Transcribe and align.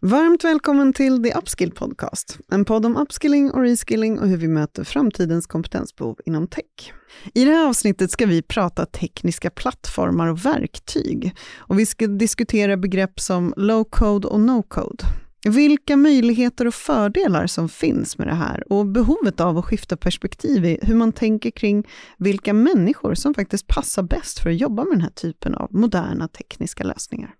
Varmt 0.00 0.44
välkommen 0.44 0.92
till 0.92 1.22
The 1.22 1.34
Upskill 1.34 1.70
Podcast, 1.70 2.38
en 2.52 2.64
podd 2.64 2.86
om 2.86 2.96
upskilling 2.96 3.50
och 3.50 3.60
reskilling 3.60 4.20
och 4.20 4.28
hur 4.28 4.36
vi 4.36 4.48
möter 4.48 4.84
framtidens 4.84 5.46
kompetensbehov 5.46 6.18
inom 6.26 6.46
tech. 6.46 6.92
I 7.34 7.44
det 7.44 7.50
här 7.50 7.68
avsnittet 7.68 8.10
ska 8.10 8.26
vi 8.26 8.42
prata 8.42 8.86
tekniska 8.86 9.50
plattformar 9.50 10.28
och 10.28 10.46
verktyg 10.46 11.36
och 11.56 11.78
vi 11.78 11.86
ska 11.86 12.06
diskutera 12.06 12.76
begrepp 12.76 13.20
som 13.20 13.54
low 13.56 13.84
code 13.84 14.28
och 14.28 14.40
no 14.40 14.62
code. 14.62 15.04
Vilka 15.48 15.96
möjligheter 15.96 16.66
och 16.66 16.74
fördelar 16.74 17.46
som 17.46 17.68
finns 17.68 18.18
med 18.18 18.26
det 18.26 18.34
här 18.34 18.72
och 18.72 18.86
behovet 18.86 19.40
av 19.40 19.58
att 19.58 19.64
skifta 19.64 19.96
perspektiv 19.96 20.64
i 20.64 20.78
hur 20.82 20.94
man 20.94 21.12
tänker 21.12 21.50
kring 21.50 21.84
vilka 22.18 22.52
människor 22.52 23.14
som 23.14 23.34
faktiskt 23.34 23.66
passar 23.66 24.02
bäst 24.02 24.38
för 24.38 24.50
att 24.50 24.60
jobba 24.60 24.84
med 24.84 24.92
den 24.92 25.02
här 25.02 25.10
typen 25.10 25.54
av 25.54 25.68
moderna 25.74 26.28
tekniska 26.28 26.84
lösningar. 26.84 27.34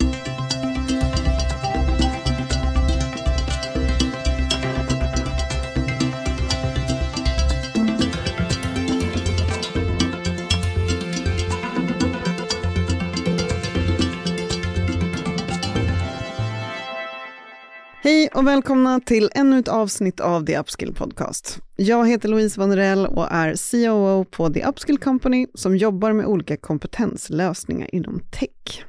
Hej 18.04 18.28
och 18.34 18.46
välkomna 18.46 19.00
till 19.00 19.30
ännu 19.34 19.58
ett 19.58 19.68
avsnitt 19.68 20.20
av 20.20 20.46
The 20.46 20.58
Upskill 20.58 20.94
Podcast. 20.94 21.58
Jag 21.76 22.08
heter 22.08 22.28
Louise 22.28 22.60
Vanerell 22.60 23.06
och 23.06 23.28
är 23.30 23.70
COO 23.70 24.24
på 24.24 24.50
The 24.50 24.64
Upskill 24.64 24.98
Company 24.98 25.46
som 25.54 25.76
jobbar 25.76 26.12
med 26.12 26.26
olika 26.26 26.56
kompetenslösningar 26.56 27.94
inom 27.94 28.20
tech. 28.20 28.84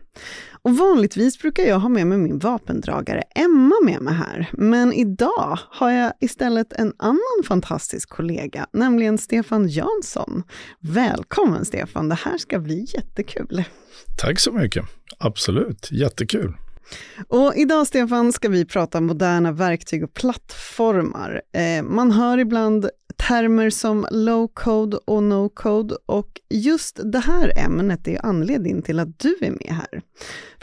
Och 0.51 0.77
vanligtvis 0.77 1.39
brukar 1.39 1.63
jag 1.63 1.79
ha 1.79 1.89
med 1.89 2.07
mig 2.07 2.17
min 2.17 2.39
vapendragare 2.39 3.23
Emma 3.35 3.75
med 3.85 4.01
mig 4.01 4.13
här, 4.13 4.49
men 4.53 4.93
idag 4.93 5.59
har 5.69 5.91
jag 5.91 6.13
istället 6.21 6.73
en 6.73 6.93
annan 6.97 7.43
fantastisk 7.47 8.09
kollega, 8.09 8.67
nämligen 8.73 9.17
Stefan 9.17 9.67
Jansson. 9.67 10.43
Välkommen 10.79 11.65
Stefan, 11.65 12.09
det 12.09 12.15
här 12.15 12.37
ska 12.37 12.59
bli 12.59 12.87
jättekul. 12.93 13.63
Tack 14.17 14.39
så 14.39 14.51
mycket, 14.51 14.85
absolut, 15.19 15.91
jättekul. 15.91 16.55
Och 17.27 17.55
idag, 17.55 17.87
Stefan, 17.87 18.33
ska 18.33 18.49
vi 18.49 18.65
prata 18.65 19.01
moderna 19.01 19.51
verktyg 19.51 20.03
och 20.03 20.13
plattformar. 20.13 21.41
Eh, 21.53 21.83
man 21.83 22.11
hör 22.11 22.37
ibland 22.37 22.89
termer 23.27 23.69
som 23.69 24.07
low 24.11 24.47
code 24.47 24.97
och 25.05 25.23
no 25.23 25.49
code 25.49 25.95
och 26.05 26.41
just 26.49 26.99
det 27.03 27.19
här 27.19 27.53
ämnet 27.57 28.07
är 28.07 28.25
anledningen 28.25 28.81
till 28.81 28.99
att 28.99 29.19
du 29.19 29.37
är 29.41 29.51
med 29.51 29.75
här. 29.75 30.01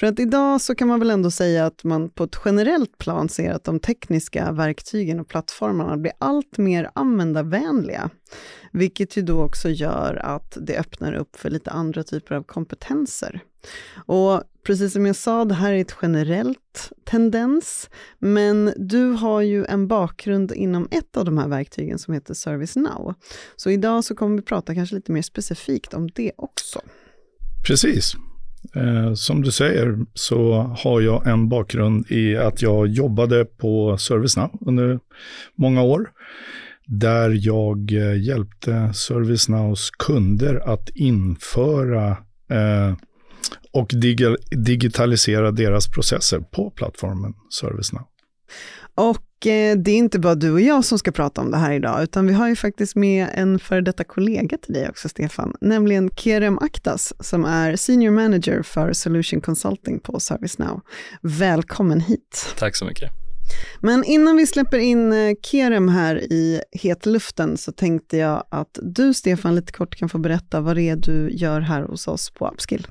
För 0.02 0.06
att 0.06 0.20
idag 0.20 0.60
så 0.60 0.74
kan 0.74 0.88
man 0.88 0.98
väl 0.98 1.10
ändå 1.10 1.30
säga 1.30 1.66
att 1.66 1.84
man 1.84 2.10
på 2.10 2.24
ett 2.24 2.36
generellt 2.44 2.98
plan 2.98 3.28
ser 3.28 3.50
att 3.50 3.64
de 3.64 3.80
tekniska 3.80 4.52
verktygen 4.52 5.20
och 5.20 5.28
plattformarna 5.28 5.96
blir 5.96 6.12
allt 6.18 6.58
mer 6.58 6.90
användarvänliga, 6.94 8.10
vilket 8.72 9.16
ju 9.16 9.22
då 9.22 9.42
också 9.42 9.68
gör 9.68 10.14
att 10.14 10.58
det 10.60 10.78
öppnar 10.78 11.12
upp 11.12 11.36
för 11.36 11.50
lite 11.50 11.70
andra 11.70 12.04
typer 12.04 12.34
av 12.34 12.42
kompetenser. 12.42 13.40
Och 13.94 14.42
precis 14.66 14.92
som 14.92 15.06
jag 15.06 15.16
sa, 15.16 15.44
det 15.44 15.54
här 15.54 15.72
är 15.72 15.80
ett 15.80 15.96
generellt 16.02 16.92
tendens, 17.04 17.90
men 18.18 18.72
du 18.76 19.10
har 19.10 19.40
ju 19.40 19.64
en 19.64 19.88
bakgrund 19.88 20.52
inom 20.52 20.88
ett 20.90 21.16
av 21.16 21.24
de 21.24 21.38
här 21.38 21.48
verktygen 21.48 21.98
som 21.98 22.14
heter 22.14 22.34
ServiceNow. 22.34 23.14
Så 23.56 23.70
idag 23.70 24.04
så 24.04 24.14
kommer 24.14 24.36
vi 24.36 24.42
prata 24.42 24.74
kanske 24.74 24.94
lite 24.94 25.12
mer 25.12 25.22
specifikt 25.22 25.94
om 25.94 26.10
det 26.10 26.32
också. 26.36 26.80
Precis. 27.66 28.14
Eh, 28.74 29.14
som 29.14 29.42
du 29.42 29.50
säger 29.50 29.98
så 30.14 30.52
har 30.78 31.00
jag 31.00 31.26
en 31.26 31.48
bakgrund 31.48 32.10
i 32.10 32.36
att 32.36 32.62
jag 32.62 32.86
jobbade 32.86 33.44
på 33.44 33.96
ServiceNow 33.98 34.50
under 34.60 35.00
många 35.54 35.82
år. 35.82 36.10
Där 36.86 37.46
jag 37.46 37.92
eh, 37.92 38.22
hjälpte 38.22 38.90
ServiceNows 38.94 39.90
kunder 39.90 40.72
att 40.72 40.88
införa 40.88 42.10
eh, 42.50 42.94
och 43.72 43.90
dig 43.94 44.16
digitalisera 44.50 45.50
deras 45.50 45.88
processer 45.88 46.40
på 46.40 46.70
plattformen 46.70 47.34
ServiceNow. 47.60 48.11
Och 48.94 49.46
eh, 49.46 49.76
det 49.76 49.90
är 49.90 49.96
inte 49.96 50.18
bara 50.18 50.34
du 50.34 50.52
och 50.52 50.60
jag 50.60 50.84
som 50.84 50.98
ska 50.98 51.12
prata 51.12 51.40
om 51.40 51.50
det 51.50 51.56
här 51.56 51.72
idag, 51.72 52.02
utan 52.02 52.26
vi 52.26 52.32
har 52.32 52.48
ju 52.48 52.56
faktiskt 52.56 52.96
med 52.96 53.28
en 53.34 53.58
före 53.58 53.80
detta 53.80 54.04
kollega 54.04 54.58
till 54.58 54.74
dig 54.74 54.88
också, 54.88 55.08
Stefan, 55.08 55.56
nämligen 55.60 56.10
Kerem 56.16 56.58
Aktas, 56.58 57.12
som 57.20 57.44
är 57.44 57.76
Senior 57.76 58.10
Manager 58.10 58.62
för 58.62 58.92
Solution 58.92 59.40
Consulting 59.40 60.00
på 60.00 60.20
ServiceNow. 60.20 60.80
Välkommen 61.22 62.00
hit. 62.00 62.54
Tack 62.58 62.76
så 62.76 62.84
mycket. 62.84 63.10
Men 63.80 64.04
innan 64.04 64.36
vi 64.36 64.46
släpper 64.46 64.78
in 64.78 65.12
eh, 65.12 65.34
Kerem 65.42 65.88
här 65.88 66.16
i 66.16 66.62
hetluften 66.72 67.56
så 67.56 67.72
tänkte 67.72 68.16
jag 68.16 68.44
att 68.50 68.78
du, 68.82 69.14
Stefan, 69.14 69.54
lite 69.54 69.72
kort 69.72 69.96
kan 69.96 70.08
få 70.08 70.18
berätta 70.18 70.60
vad 70.60 70.76
det 70.76 70.88
är 70.88 70.96
du 70.96 71.30
gör 71.30 71.60
här 71.60 71.82
hos 71.82 72.08
oss 72.08 72.30
på 72.30 72.48
Upskill. 72.48 72.86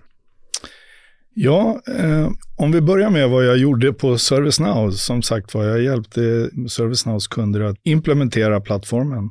Ja, 1.33 1.81
eh, 1.87 2.29
om 2.55 2.71
vi 2.71 2.81
börjar 2.81 3.09
med 3.09 3.29
vad 3.29 3.45
jag 3.45 3.57
gjorde 3.57 3.93
på 3.93 4.17
ServiceNow. 4.17 4.91
Som 4.91 5.21
sagt 5.21 5.53
var, 5.53 5.63
jag 5.63 5.81
hjälpte 5.81 6.49
ServiceNows 6.69 7.27
kunder 7.27 7.61
att 7.61 7.77
implementera 7.83 8.61
plattformen. 8.61 9.29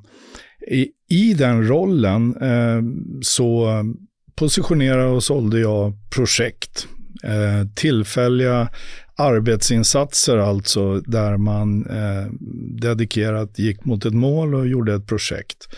I, 0.70 0.88
i 1.10 1.34
den 1.34 1.68
rollen 1.68 2.36
eh, 2.42 2.82
så 3.22 3.68
positionerade 4.34 5.10
och 5.10 5.24
sålde 5.24 5.60
jag 5.60 5.92
projekt. 6.10 6.88
Eh, 7.22 7.68
tillfälliga 7.74 8.68
arbetsinsatser 9.16 10.36
alltså, 10.36 11.00
där 11.00 11.36
man 11.36 11.86
eh, 11.86 12.32
dedikerat 12.80 13.58
gick 13.58 13.84
mot 13.84 14.04
ett 14.04 14.14
mål 14.14 14.54
och 14.54 14.68
gjorde 14.68 14.94
ett 14.94 15.06
projekt. 15.06 15.68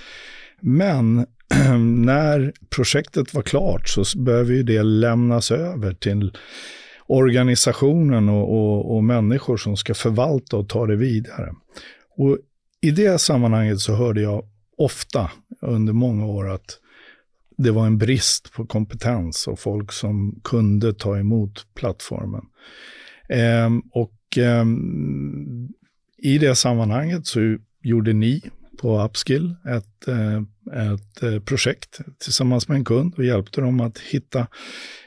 Men 0.61 1.27
när 1.79 2.53
projektet 2.71 3.35
var 3.35 3.43
klart 3.43 3.89
så 3.89 4.19
behöver 4.19 4.55
ju 4.55 4.63
det 4.63 4.83
lämnas 4.83 5.51
över 5.51 5.95
till 5.95 6.39
organisationen 7.07 8.29
och, 8.29 8.53
och, 8.53 8.97
och, 8.97 9.05
människor 9.05 9.57
som 9.57 9.77
ska 9.77 9.95
förvalta 9.95 10.57
och 10.57 10.69
ta 10.69 10.87
det 10.87 10.97
vidare. 10.97 11.53
Och 12.17 12.39
I 12.81 12.91
det 12.91 13.21
sammanhanget 13.21 13.81
så 13.81 13.95
hörde 13.95 14.21
jag 14.21 14.45
ofta 14.79 15.31
under 15.61 15.93
många 15.93 16.27
år 16.27 16.51
att 16.51 16.79
det 17.57 17.71
var 17.71 17.87
en 17.87 17.99
brist 17.99 18.53
på 18.53 18.67
kompetens 18.67 19.47
och 19.47 19.59
folk 19.59 19.93
som 19.93 20.41
kunde 20.45 20.95
ta 20.95 21.19
emot 21.19 21.67
plattformen. 21.75 22.45
Ehm, 23.29 23.83
och 23.91 24.39
ehm, 24.39 25.69
i 26.19 26.39
det 26.39 26.55
sammanhanget 26.55 27.27
så 27.27 27.57
gjorde 27.83 28.13
ni 28.13 28.43
på 28.79 29.03
Upskill 29.03 29.55
ett, 29.69 30.09
eh, 30.09 30.43
ett 30.91 31.23
eh, 31.23 31.41
projekt 31.41 32.01
tillsammans 32.19 32.69
med 32.69 32.77
en 32.77 32.85
kund 32.85 33.15
och 33.17 33.25
hjälpte 33.25 33.61
dem 33.61 33.81
att 33.81 33.99
hitta 33.99 34.47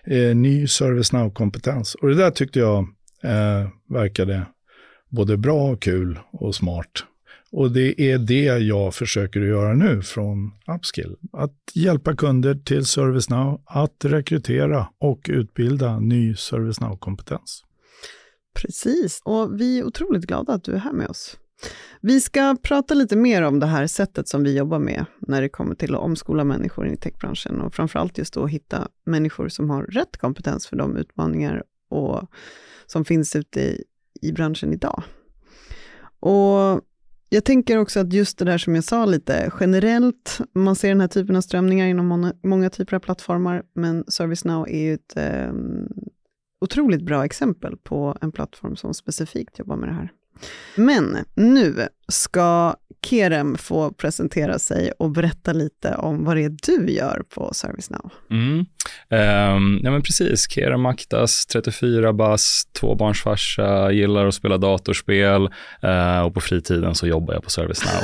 eh, 0.03 0.35
ny 0.35 0.67
ServiceNow-kompetens. 0.67 1.95
Och 1.95 2.09
det 2.09 2.15
där 2.15 2.31
tyckte 2.31 2.59
jag 2.59 2.79
eh, 3.23 3.69
verkade 3.89 4.45
både 5.09 5.37
bra 5.37 5.71
och 5.71 5.81
kul 5.81 6.19
och 6.31 6.55
smart. 6.55 7.03
Och 7.51 7.71
det 7.71 8.01
är 8.01 8.17
det 8.17 8.43
jag 8.45 8.95
försöker 8.95 9.39
göra 9.39 9.73
nu 9.73 10.01
från 10.01 10.51
Upskill. 10.75 11.15
Att 11.31 11.55
hjälpa 11.73 12.15
kunder 12.15 12.55
till 12.55 12.85
ServiceNow 12.85 13.61
att 13.65 14.05
rekrytera 14.05 14.87
och 14.99 15.29
utbilda 15.29 15.99
ny 15.99 16.35
ServiceNow-kompetens. 16.35 17.63
Precis, 18.55 19.21
och 19.23 19.59
vi 19.59 19.79
är 19.79 19.83
otroligt 19.83 20.25
glada 20.25 20.53
att 20.53 20.63
du 20.63 20.73
är 20.73 20.77
här 20.77 20.93
med 20.93 21.07
oss. 21.07 21.37
Vi 22.01 22.21
ska 22.21 22.55
prata 22.63 22.93
lite 22.93 23.15
mer 23.15 23.41
om 23.41 23.59
det 23.59 23.65
här 23.65 23.87
sättet 23.87 24.27
som 24.27 24.43
vi 24.43 24.57
jobbar 24.57 24.79
med 24.79 25.05
när 25.19 25.41
det 25.41 25.49
kommer 25.49 25.75
till 25.75 25.95
att 25.95 26.01
omskola 26.01 26.43
människor 26.43 26.87
i 26.87 26.97
techbranschen 26.97 27.61
och 27.61 27.73
framförallt 27.73 28.17
just 28.17 28.33
då 28.33 28.47
hitta 28.47 28.87
människor 29.05 29.49
som 29.49 29.69
har 29.69 29.83
rätt 29.83 30.17
kompetens 30.17 30.67
för 30.67 30.75
de 30.75 30.97
utmaningar 30.97 31.63
och, 31.89 32.29
som 32.85 33.05
finns 33.05 33.35
ute 33.35 33.61
i, 33.61 33.83
i 34.21 34.31
branschen 34.31 34.73
idag. 34.73 35.03
Och 36.19 36.81
jag 37.29 37.45
tänker 37.45 37.77
också 37.77 37.99
att 37.99 38.13
just 38.13 38.37
det 38.37 38.45
där 38.45 38.57
som 38.57 38.75
jag 38.75 38.83
sa 38.83 39.05
lite 39.05 39.51
generellt, 39.59 40.39
man 40.53 40.75
ser 40.75 40.89
den 40.89 41.01
här 41.01 41.07
typen 41.07 41.35
av 41.35 41.41
strömningar 41.41 41.87
inom 41.87 42.05
många, 42.05 42.33
många 42.43 42.69
typer 42.69 42.95
av 42.95 42.99
plattformar, 42.99 43.63
men 43.73 44.03
ServiceNow 44.07 44.67
är 44.69 44.79
ju 44.79 44.93
ett 44.93 45.17
eh, 45.17 45.53
otroligt 46.61 47.01
bra 47.01 47.25
exempel 47.25 47.77
på 47.77 48.17
en 48.21 48.31
plattform 48.31 48.75
som 48.75 48.93
specifikt 48.93 49.59
jobbar 49.59 49.75
med 49.75 49.89
det 49.89 49.93
här. 49.93 50.11
Men 50.75 51.17
nu 51.35 51.87
ska 52.07 52.75
Kerem 53.05 53.57
få 53.57 53.91
presentera 53.91 54.59
sig 54.59 54.91
och 54.99 55.11
berätta 55.11 55.53
lite 55.53 55.95
om 55.95 56.25
vad 56.25 56.35
det 56.35 56.43
är 56.43 56.55
du 56.65 56.91
gör 56.91 57.21
på 57.35 57.53
ServiceNow. 57.53 58.11
Mm. 58.31 58.65
Um, 59.09 59.79
ja, 59.83 59.91
men 59.91 60.01
precis. 60.01 60.51
Kerem 60.51 60.85
Aktas, 60.85 61.45
34 61.45 62.13
bast, 62.13 62.73
tvåbarnsfarsa, 62.73 63.91
gillar 63.91 64.25
att 64.25 64.33
spela 64.33 64.57
datorspel 64.57 65.41
uh, 65.83 66.19
och 66.25 66.33
på 66.33 66.41
fritiden 66.41 66.95
så 66.95 67.07
jobbar 67.07 67.33
jag 67.33 67.43
på 67.43 67.49
ServiceNow. 67.49 68.03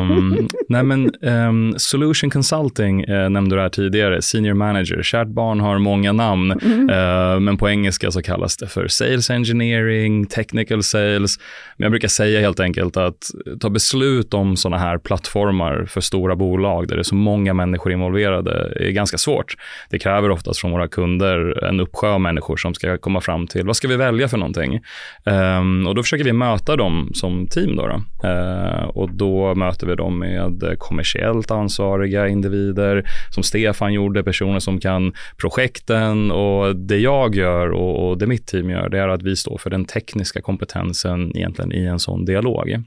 um, 0.00 0.48
nej, 0.68 0.82
men, 0.82 1.10
um, 1.22 1.74
Solution 1.78 2.30
Consulting 2.30 3.08
uh, 3.08 3.30
nämnde 3.30 3.56
du 3.56 3.62
här 3.62 3.68
tidigare, 3.68 4.22
Senior 4.22 4.54
Manager. 4.54 5.02
Kärt 5.02 5.28
barn 5.28 5.60
har 5.60 5.78
många 5.78 6.12
namn, 6.12 6.52
mm. 6.52 6.90
uh, 6.90 7.40
men 7.40 7.56
på 7.56 7.68
engelska 7.68 8.10
så 8.10 8.22
kallas 8.22 8.56
det 8.56 8.66
för 8.66 8.88
Sales 8.88 9.30
Engineering, 9.30 10.26
Technical 10.26 10.82
Sales. 10.82 11.27
Men 11.76 11.84
jag 11.84 11.92
brukar 11.92 12.08
säga 12.08 12.40
helt 12.40 12.60
enkelt 12.60 12.96
att 12.96 13.30
ta 13.60 13.70
beslut 13.70 14.34
om 14.34 14.56
sådana 14.56 14.78
här 14.78 14.98
plattformar 14.98 15.86
för 15.88 16.00
stora 16.00 16.36
bolag 16.36 16.88
där 16.88 16.96
det 16.96 17.00
är 17.00 17.02
så 17.02 17.14
många 17.14 17.54
människor 17.54 17.92
involverade 17.92 18.72
är 18.76 18.90
ganska 18.90 19.18
svårt. 19.18 19.56
Det 19.90 19.98
kräver 19.98 20.30
oftast 20.30 20.60
från 20.60 20.70
våra 20.72 20.88
kunder 20.88 21.64
en 21.64 21.80
uppsjö 21.80 22.08
av 22.08 22.20
människor 22.20 22.56
som 22.56 22.74
ska 22.74 22.98
komma 22.98 23.20
fram 23.20 23.46
till 23.46 23.66
vad 23.66 23.76
ska 23.76 23.88
vi 23.88 23.96
välja 23.96 24.28
för 24.28 24.36
någonting? 24.36 24.80
Um, 25.24 25.86
och 25.86 25.94
då 25.94 26.02
försöker 26.02 26.24
vi 26.24 26.32
möta 26.32 26.76
dem 26.76 27.10
som 27.14 27.46
team. 27.46 27.76
Då, 27.76 27.86
då. 27.86 28.28
Uh, 28.28 28.84
och 28.84 29.10
då 29.12 29.54
möter 29.54 29.86
vi 29.86 29.94
dem 29.94 30.18
med 30.18 30.76
kommersiellt 30.78 31.50
ansvariga 31.50 32.28
individer 32.28 33.04
som 33.30 33.42
Stefan 33.42 33.92
gjorde, 33.92 34.22
personer 34.22 34.58
som 34.58 34.80
kan 34.80 35.12
projekten 35.36 36.30
och 36.30 36.76
det 36.76 36.98
jag 36.98 37.34
gör 37.34 37.70
och, 37.70 38.08
och 38.08 38.18
det 38.18 38.26
mitt 38.26 38.46
team 38.46 38.70
gör 38.70 38.88
det 38.88 38.98
är 38.98 39.08
att 39.08 39.22
vi 39.22 39.36
står 39.36 39.58
för 39.58 39.70
den 39.70 39.84
tekniska 39.84 40.40
kompetensen 40.40 41.17
egentligen 41.34 41.72
i 41.72 41.84
en 41.84 41.98
sån 41.98 42.24
dialog. 42.24 42.82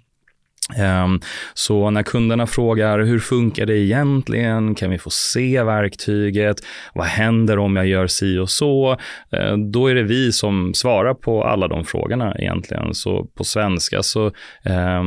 Ehm, 0.78 1.20
så 1.54 1.90
när 1.90 2.04
kunderna 2.04 2.48
frågar 2.48 3.00
hur 3.00 3.20
funkar 3.20 3.66
det 3.66 3.78
egentligen? 3.78 4.76
Kan 4.76 4.90
vi 4.90 4.98
få 4.98 5.10
se 5.10 5.64
verktyget? 5.64 6.56
Vad 6.94 7.06
händer 7.06 7.60
om 7.60 7.76
jag 7.76 7.88
gör 7.88 8.08
si 8.08 8.38
och 8.38 8.50
så? 8.50 8.98
Ehm, 9.32 9.72
då 9.72 9.88
är 9.88 9.96
det 9.96 10.04
vi 10.04 10.32
som 10.32 10.74
svarar 10.74 11.14
på 11.14 11.44
alla 11.44 11.68
de 11.68 11.86
frågorna 11.86 12.36
egentligen. 12.40 12.94
Så 12.94 13.26
på 13.26 13.44
svenska 13.44 14.04
så 14.04 14.26
eh, 14.66 15.04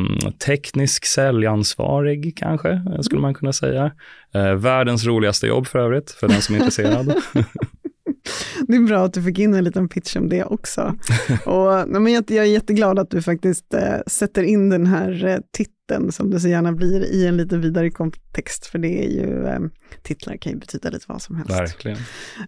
teknisk 0.47 1.05
säljansvarig 1.05 2.37
kanske 2.37 2.83
skulle 3.03 3.21
man 3.21 3.35
kunna 3.35 3.53
säga. 3.53 3.91
Eh, 4.35 4.55
världens 4.55 5.07
roligaste 5.07 5.47
jobb 5.47 5.67
för 5.67 5.79
övrigt 5.79 6.11
för 6.11 6.29
den 6.29 6.43
som 6.43 6.55
är 6.55 6.59
intresserad. 6.59 7.15
Det 8.69 8.77
är 8.77 8.81
bra 8.81 9.05
att 9.05 9.15
du 9.15 9.23
fick 9.23 9.39
in 9.39 9.55
en 9.55 9.65
liten 9.65 9.89
pitch 9.89 10.17
om 10.17 10.29
det 10.29 10.45
också. 10.45 10.95
Och, 11.47 11.89
men 11.89 12.13
jag, 12.13 12.25
jag 12.31 12.45
är 12.45 12.51
jätteglad 12.51 12.99
att 12.99 13.11
du 13.11 13.23
faktiskt 13.23 13.75
eh, 13.75 13.99
sätter 14.07 14.43
in 14.43 14.71
den 14.71 14.87
här 14.87 15.25
eh, 15.25 15.39
titeln 15.53 15.75
som 16.11 16.31
det 16.31 16.41
så 16.41 16.49
gärna 16.49 16.73
blir 16.73 17.05
i 17.05 17.27
en 17.27 17.37
lite 17.37 17.57
vidare 17.57 17.91
kontext, 17.91 18.67
för 18.67 18.79
det 18.79 19.05
är 19.05 19.11
ju, 19.11 19.47
eh, 19.47 19.61
titlar 20.03 20.37
kan 20.37 20.53
ju 20.53 20.59
betyda 20.59 20.91
lite 20.91 21.05
vad 21.09 21.23
som 21.23 21.37
helst. 21.37 21.51
Verkligen. 21.51 21.99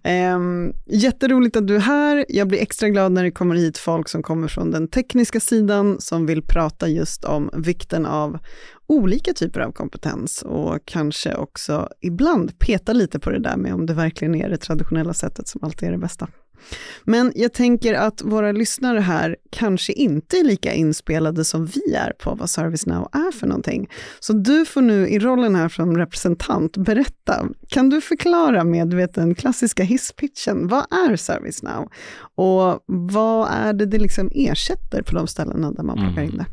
Eh, 0.02 0.72
jätteroligt 0.86 1.56
att 1.56 1.66
du 1.66 1.76
är 1.76 1.80
här. 1.80 2.24
Jag 2.28 2.48
blir 2.48 2.58
extra 2.58 2.88
glad 2.88 3.12
när 3.12 3.24
det 3.24 3.30
kommer 3.30 3.54
hit 3.54 3.78
folk 3.78 4.08
som 4.08 4.22
kommer 4.22 4.48
från 4.48 4.70
den 4.70 4.88
tekniska 4.88 5.40
sidan, 5.40 6.00
som 6.00 6.26
vill 6.26 6.42
prata 6.42 6.88
just 6.88 7.24
om 7.24 7.50
vikten 7.56 8.06
av 8.06 8.38
olika 8.86 9.32
typer 9.32 9.60
av 9.60 9.72
kompetens 9.72 10.42
och 10.42 10.78
kanske 10.84 11.34
också 11.34 11.88
ibland 12.00 12.58
peta 12.58 12.92
lite 12.92 13.18
på 13.18 13.30
det 13.30 13.38
där 13.38 13.56
med 13.56 13.74
om 13.74 13.86
det 13.86 13.94
verkligen 13.94 14.34
är 14.34 14.48
det 14.48 14.56
traditionella 14.56 15.14
sättet 15.14 15.48
som 15.48 15.64
alltid 15.64 15.88
är 15.88 15.92
det 15.92 15.98
bästa. 15.98 16.28
Men 17.04 17.32
jag 17.34 17.52
tänker 17.52 17.94
att 17.94 18.22
våra 18.22 18.52
lyssnare 18.52 19.00
här 19.00 19.36
kanske 19.50 19.92
inte 19.92 20.36
är 20.36 20.44
lika 20.44 20.72
inspelade 20.72 21.44
som 21.44 21.66
vi 21.66 21.94
är 21.94 22.12
på 22.18 22.34
vad 22.34 22.50
ServiceNow 22.50 23.08
är 23.12 23.32
för 23.32 23.46
någonting. 23.46 23.88
Så 24.20 24.32
du 24.32 24.64
får 24.64 24.82
nu 24.82 25.08
i 25.08 25.18
rollen 25.18 25.54
här 25.54 25.68
som 25.68 25.98
representant 25.98 26.76
berätta. 26.76 27.48
Kan 27.68 27.90
du 27.90 28.00
förklara 28.00 28.64
med 28.64 28.94
vet, 28.94 29.14
den 29.14 29.34
klassiska 29.34 29.82
hisspitchen, 29.82 30.68
vad 30.68 30.92
är 30.92 31.16
ServiceNow? 31.16 31.88
Och 32.34 32.84
vad 32.86 33.48
är 33.52 33.72
det 33.72 33.86
det 33.86 33.98
liksom 33.98 34.30
ersätter 34.34 35.02
på 35.02 35.14
de 35.14 35.26
ställena 35.26 35.72
där 35.72 35.82
man 35.82 35.96
plockar 35.96 36.22
in 36.22 36.36
det? 36.36 36.46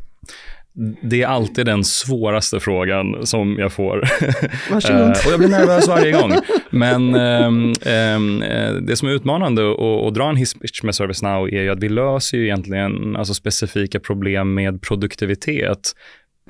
Det 1.02 1.22
är 1.22 1.26
alltid 1.26 1.66
den 1.66 1.84
svåraste 1.84 2.60
frågan 2.60 3.26
som 3.26 3.56
jag 3.58 3.72
får. 3.72 3.96
Varsågod. 4.70 5.00
Eh, 5.00 5.10
och 5.10 5.32
jag 5.32 5.38
blir 5.38 5.48
nervös 5.48 5.88
varje 5.88 6.12
gång. 6.12 6.32
Men 6.70 7.14
um, 7.14 7.74
um, 7.86 8.40
det 8.86 8.96
som 8.96 9.08
är 9.08 9.12
utmanande 9.12 9.62
att 10.08 10.14
dra 10.14 10.28
en 10.28 10.36
hisspitch 10.36 10.82
med 10.82 10.94
ServiceNow 10.94 11.48
är 11.48 11.62
ju 11.62 11.70
att 11.70 11.82
vi 11.82 11.88
löser 11.88 12.38
ju 12.38 12.44
egentligen 12.44 13.16
alltså 13.16 13.34
specifika 13.34 14.00
problem 14.00 14.54
med 14.54 14.82
produktivitet 14.82 15.94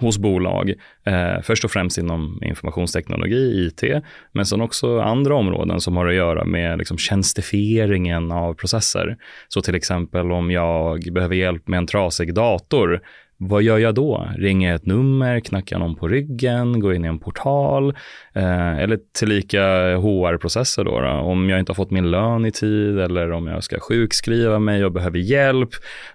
hos 0.01 0.19
bolag. 0.19 0.75
Eh, 1.07 1.43
först 1.43 1.65
och 1.65 1.71
främst 1.71 1.99
inom 1.99 2.43
informationsteknologi, 2.43 3.67
IT, 3.67 4.03
men 4.33 4.47
sen 4.47 4.61
också 4.61 5.01
andra 5.01 5.35
områden 5.35 5.81
som 5.81 5.97
har 5.97 6.07
att 6.07 6.15
göra 6.15 6.45
med 6.45 6.79
liksom, 6.79 6.99
tjänstifieringen 6.99 8.33
av 8.33 8.55
processer. 8.55 9.17
Så 9.49 9.63
till 9.63 9.75
exempel 9.75 10.33
om 10.33 10.51
jag 10.51 11.13
behöver 11.13 11.35
hjälp 11.35 11.69
med 11.69 11.79
en 11.79 11.87
trasig 11.87 12.35
dator, 12.35 13.01
vad 13.37 13.63
gör 13.63 13.79
jag 13.79 13.95
då? 13.95 14.29
Ringer 14.37 14.69
jag 14.69 14.77
ett 14.77 14.87
nummer, 14.87 15.41
knackar 15.41 15.79
någon 15.79 15.97
på 15.97 16.09
ryggen, 16.09 16.81
går 16.81 16.95
in 16.95 17.05
i 17.05 17.09
en 17.09 17.19
portal 17.19 17.97
eh, 18.33 18.79
eller 18.79 18.99
tillika 19.19 19.63
HR-processer 19.97 20.85
då, 20.85 21.01
då, 21.01 21.09
Om 21.09 21.51
jag 21.51 21.59
inte 21.59 21.71
har 21.71 21.75
fått 21.75 21.91
min 21.91 22.11
lön 22.11 22.47
i 22.47 22.51
tid 22.53 22.99
eller 22.99 23.33
om 23.33 23.47
jag 23.47 23.65
ska 23.65 23.81
sjukskriva 23.81 24.59
mig 24.59 24.85
och 24.85 24.93
behöver 24.93 25.19
hjälp, 25.19 25.71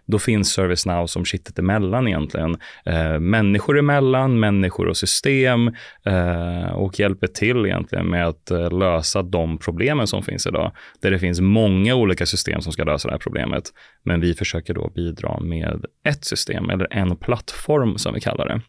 då 0.06 0.20
finns 0.20 0.52
ServiceNow 0.52 1.08
som 1.08 1.26
kittet 1.26 1.60
emellan 1.60 2.08
egentligen. 2.08 2.58
Eh, 2.86 3.20
människor 3.20 3.80
emellan, 3.80 4.40
människor 4.40 4.88
och 4.88 4.98
system 4.98 5.68
eh, 6.06 6.72
och 6.74 7.00
hjälper 7.00 7.28
till 7.28 7.66
egentligen 7.66 8.06
med 8.06 8.28
att 8.28 8.52
eh, 8.52 8.80
lösa 8.80 9.22
de 9.22 9.58
problemen 9.58 10.08
som 10.08 10.24
finns 10.24 10.48
idag. 10.48 10.72
Där 11.02 11.12
det 11.12 11.20
finns 11.20 11.42
många 11.42 11.96
olika 11.96 12.26
system 12.26 12.62
som 12.62 12.74
ska 12.74 12.84
lösa 12.84 13.08
det 13.08 13.14
här 13.14 13.20
problemet. 13.20 13.64
Men 14.04 14.22
vi 14.22 14.34
försöker 14.34 14.74
då 14.74 14.92
bidra 14.96 15.40
med 15.40 15.86
ett 16.06 16.26
system 16.26 16.70
eller 16.70 16.88
en 16.92 17.12
plattform 17.20 17.98
som 17.98 18.14
vi 18.14 18.22
kallar 18.22 18.48
det. 18.48 18.62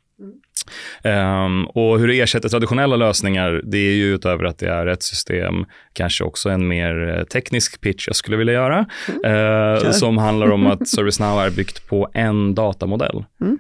Um, 1.05 1.65
och 1.67 1.99
hur 1.99 2.09
det 2.09 2.21
ersätter 2.21 2.49
traditionella 2.49 2.97
lösningar, 2.97 3.63
det 3.65 3.79
är 3.79 3.93
ju 3.93 4.15
utöver 4.15 4.45
att 4.45 4.59
det 4.59 4.69
är 4.69 4.87
ett 4.87 5.03
system, 5.03 5.55
kanske 5.93 6.25
också 6.25 6.49
en 6.51 6.69
mer 6.69 7.17
eh, 7.19 7.25
teknisk 7.25 7.81
pitch 7.81 8.07
jag 8.07 8.17
skulle 8.17 8.37
vilja 8.37 8.55
göra, 8.55 8.87
uh, 9.27 9.91
som 9.91 10.19
handlar 10.19 10.51
om 10.51 10.67
att 10.67 10.89
ServiceNow 10.97 11.41
är 11.41 11.51
byggt 11.51 11.89
på 11.89 12.09
en 12.15 12.55
datamodell. 12.55 13.25
Mm. 13.41 13.59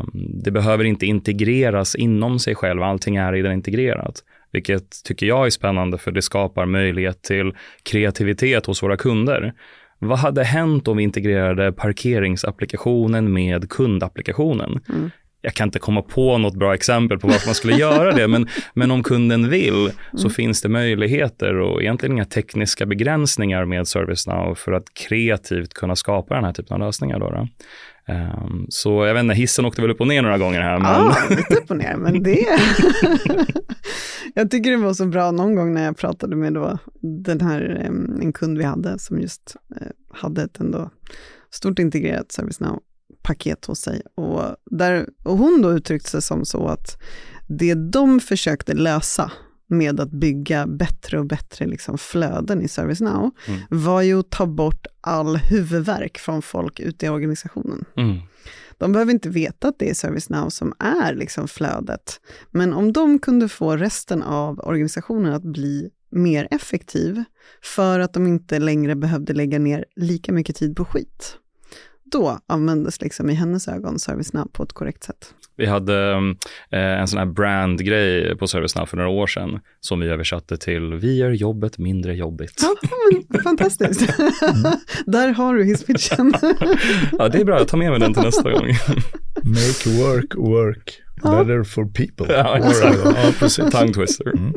Um, 0.00 0.10
det 0.44 0.50
behöver 0.50 0.84
inte 0.84 1.06
integreras 1.06 1.94
inom 1.94 2.38
sig 2.38 2.54
själv, 2.54 2.82
allting 2.82 3.16
är 3.16 3.32
redan 3.32 3.52
integrerat 3.52 4.22
vilket 4.52 5.04
tycker 5.04 5.26
jag 5.26 5.46
är 5.46 5.50
spännande 5.50 5.98
för 5.98 6.10
det 6.10 6.22
skapar 6.22 6.66
möjlighet 6.66 7.22
till 7.22 7.52
kreativitet 7.82 8.66
hos 8.66 8.82
våra 8.82 8.96
kunder. 8.96 9.54
Vad 9.98 10.18
hade 10.18 10.44
hänt 10.44 10.88
om 10.88 10.96
vi 10.96 11.02
integrerade 11.02 11.72
parkeringsapplikationen 11.72 13.32
med 13.32 13.70
kundapplikationen? 13.70 14.80
Mm. 14.88 15.10
Jag 15.42 15.54
kan 15.54 15.68
inte 15.68 15.78
komma 15.78 16.02
på 16.02 16.38
något 16.38 16.54
bra 16.54 16.74
exempel 16.74 17.18
på 17.18 17.26
varför 17.26 17.48
man 17.48 17.54
skulle 17.54 17.76
göra 17.76 18.12
det, 18.12 18.28
men, 18.28 18.46
men 18.74 18.90
om 18.90 19.02
kunden 19.02 19.48
vill 19.50 19.90
så 20.12 20.26
mm. 20.26 20.30
finns 20.30 20.62
det 20.62 20.68
möjligheter 20.68 21.60
och 21.60 21.82
egentligen 21.82 22.12
inga 22.12 22.24
tekniska 22.24 22.86
begränsningar 22.86 23.64
med 23.64 23.88
ServiceNow 23.88 24.54
för 24.54 24.72
att 24.72 24.94
kreativt 24.94 25.74
kunna 25.74 25.96
skapa 25.96 26.34
den 26.34 26.44
här 26.44 26.52
typen 26.52 26.74
av 26.74 26.80
lösningar. 26.80 27.18
Då, 27.18 27.30
då. 27.30 27.48
Um, 28.08 28.66
så 28.68 29.06
jag 29.06 29.14
vet 29.14 29.20
inte, 29.20 29.34
hissen 29.34 29.64
åkte 29.64 29.82
väl 29.82 29.90
upp 29.90 30.00
och 30.00 30.06
ner 30.06 30.22
några 30.22 30.38
gånger 30.38 30.60
här. 30.60 30.78
Men... 30.78 30.90
Ja, 30.90 31.16
lite 31.30 31.54
upp 31.54 31.70
och 31.70 31.76
ner, 31.76 31.96
men 31.96 32.22
det... 32.22 32.46
jag 34.34 34.50
tycker 34.50 34.70
det 34.70 34.76
var 34.76 34.94
så 34.94 35.06
bra 35.06 35.30
någon 35.30 35.54
gång 35.54 35.74
när 35.74 35.84
jag 35.84 35.96
pratade 35.96 36.36
med 36.36 36.54
då 36.54 36.78
den 37.24 37.40
här, 37.40 37.60
en 38.22 38.32
kund 38.32 38.58
vi 38.58 38.64
hade 38.64 38.98
som 38.98 39.20
just 39.20 39.56
eh, 39.80 39.86
hade 40.12 40.42
ett 40.42 40.60
ändå 40.60 40.90
stort 41.50 41.78
integrerat 41.78 42.32
ServiceNow-paket 42.32 43.64
hos 43.64 43.80
sig. 43.80 44.02
Och, 44.14 44.42
där, 44.70 45.08
och 45.24 45.38
hon 45.38 45.62
då 45.62 45.72
uttryckte 45.72 46.10
sig 46.10 46.22
som 46.22 46.44
så 46.44 46.66
att 46.68 47.02
det 47.48 47.74
de 47.74 48.20
försökte 48.20 48.74
lösa 48.74 49.32
med 49.66 50.00
att 50.00 50.10
bygga 50.10 50.66
bättre 50.66 51.18
och 51.18 51.26
bättre 51.26 51.66
liksom 51.66 51.98
flöden 51.98 52.62
i 52.62 52.68
ServiceNow 52.68 53.30
mm. 53.48 53.60
var 53.70 54.02
ju 54.02 54.20
att 54.20 54.30
ta 54.30 54.46
bort 54.46 54.86
all 55.00 55.36
huvudvärk 55.36 56.18
från 56.18 56.42
folk 56.42 56.80
ute 56.80 57.06
i 57.06 57.08
organisationen. 57.08 57.84
Mm. 57.96 58.18
De 58.78 58.92
behöver 58.92 59.12
inte 59.12 59.28
veta 59.28 59.68
att 59.68 59.78
det 59.78 59.90
är 59.90 59.94
ServiceNow 59.94 60.48
som 60.48 60.74
är 60.78 61.14
liksom 61.14 61.48
flödet, 61.48 62.20
men 62.50 62.72
om 62.72 62.92
de 62.92 63.18
kunde 63.18 63.48
få 63.48 63.76
resten 63.76 64.22
av 64.22 64.60
organisationen 64.60 65.32
att 65.32 65.42
bli 65.42 65.90
mer 66.10 66.48
effektiv, 66.50 67.24
för 67.62 68.00
att 68.00 68.12
de 68.12 68.26
inte 68.26 68.58
längre 68.58 68.96
behövde 68.96 69.32
lägga 69.32 69.58
ner 69.58 69.84
lika 69.96 70.32
mycket 70.32 70.56
tid 70.56 70.76
på 70.76 70.84
skit, 70.84 71.38
då 72.12 72.38
användes 72.46 73.00
liksom 73.00 73.30
i 73.30 73.34
hennes 73.34 73.68
ögon 73.68 73.98
ServiceNow 73.98 74.48
på 74.52 74.62
ett 74.62 74.72
korrekt 74.72 75.04
sätt. 75.04 75.34
Vi 75.56 75.66
hade 75.66 76.12
eh, 76.70 77.00
en 77.00 77.08
sån 77.08 77.18
här 77.18 77.26
brandgrej 77.26 78.36
på 78.36 78.46
ServiceNow 78.46 78.86
för 78.86 78.96
några 78.96 79.10
år 79.10 79.26
sedan 79.26 79.60
som 79.80 80.00
vi 80.00 80.08
översatte 80.08 80.56
till 80.56 80.94
Vi 80.94 81.16
gör 81.16 81.30
jobbet 81.30 81.78
mindre 81.78 82.14
jobbigt. 82.14 82.62
Ja, 82.62 82.88
men, 83.30 83.42
fantastiskt. 83.42 84.00
Mm. 84.00 84.72
Där 85.06 85.28
har 85.28 85.54
du 85.54 85.64
hisspitchen. 85.64 86.34
ja, 87.18 87.28
det 87.28 87.40
är 87.40 87.44
bra. 87.44 87.58
Jag 87.58 87.68
tar 87.68 87.78
med 87.78 87.90
mig 87.90 88.00
den 88.00 88.14
till 88.14 88.22
nästa 88.22 88.52
gång. 88.52 88.66
Make 89.42 90.02
work 90.02 90.34
work 90.34 91.05
better 91.22 91.64
for 91.64 91.84
people. 91.84 92.34
Ja, 92.34 92.58
exakt. 92.58 92.98
Ja. 93.58 93.70
Tongue 93.70 93.94
twister. 93.94 94.36
Mm. 94.36 94.52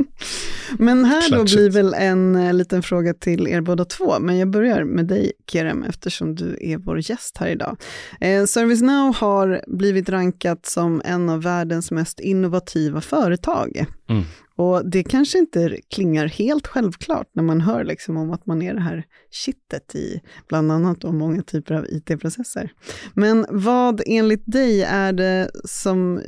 Men 0.78 1.06
här 1.06 1.22
då 1.22 1.36
Klatschigt. 1.36 1.56
blir 1.56 1.70
väl 1.70 1.94
en 1.94 2.36
eh, 2.36 2.54
liten 2.54 2.84
fråga 2.84 3.14
till 3.14 3.48
er 3.48 3.62
båda 3.62 3.86
två, 3.86 4.20
men 4.20 4.38
jag 4.38 4.50
börjar 4.50 4.84
med 4.84 5.06
dig 5.08 5.32
Kerem 5.52 5.84
eftersom 5.84 6.36
du 6.36 6.58
är 6.62 6.78
vår 6.78 7.10
gäst 7.10 7.38
här 7.38 7.48
idag. 7.48 7.78
Eh, 8.22 8.46
ServiceNow 8.46 9.16
har 9.16 9.62
blivit 9.68 10.10
rankat 10.10 10.66
som 10.66 11.02
en 11.06 11.30
av 11.30 11.42
världens 11.42 11.92
mest 11.92 12.20
innovativa 12.20 13.02
företag. 13.02 13.86
Mm. 14.10 14.24
Och 14.60 14.90
det 14.90 15.04
kanske 15.04 15.38
inte 15.38 15.80
klingar 15.90 16.28
helt 16.28 16.68
självklart 16.68 17.28
när 17.34 17.44
man 17.44 17.62
hör 17.62 17.84
liksom 17.84 18.18
om 18.18 18.32
att 18.32 18.46
man 18.46 18.62
är 18.62 18.74
det 18.74 18.82
här 18.82 19.04
kittet 19.32 19.96
i 19.96 20.22
bland 20.48 20.72
annat 20.72 21.04
och 21.04 21.14
många 21.14 21.42
typer 21.44 21.76
av 21.76 21.86
IT-processer. 21.86 22.74
Men 23.14 23.46
vad 23.50 24.02
enligt 24.06 24.44
dig 24.46 24.84
är 24.84 25.14
det 25.14 25.52
som 25.66 26.18
eh, 26.18 26.24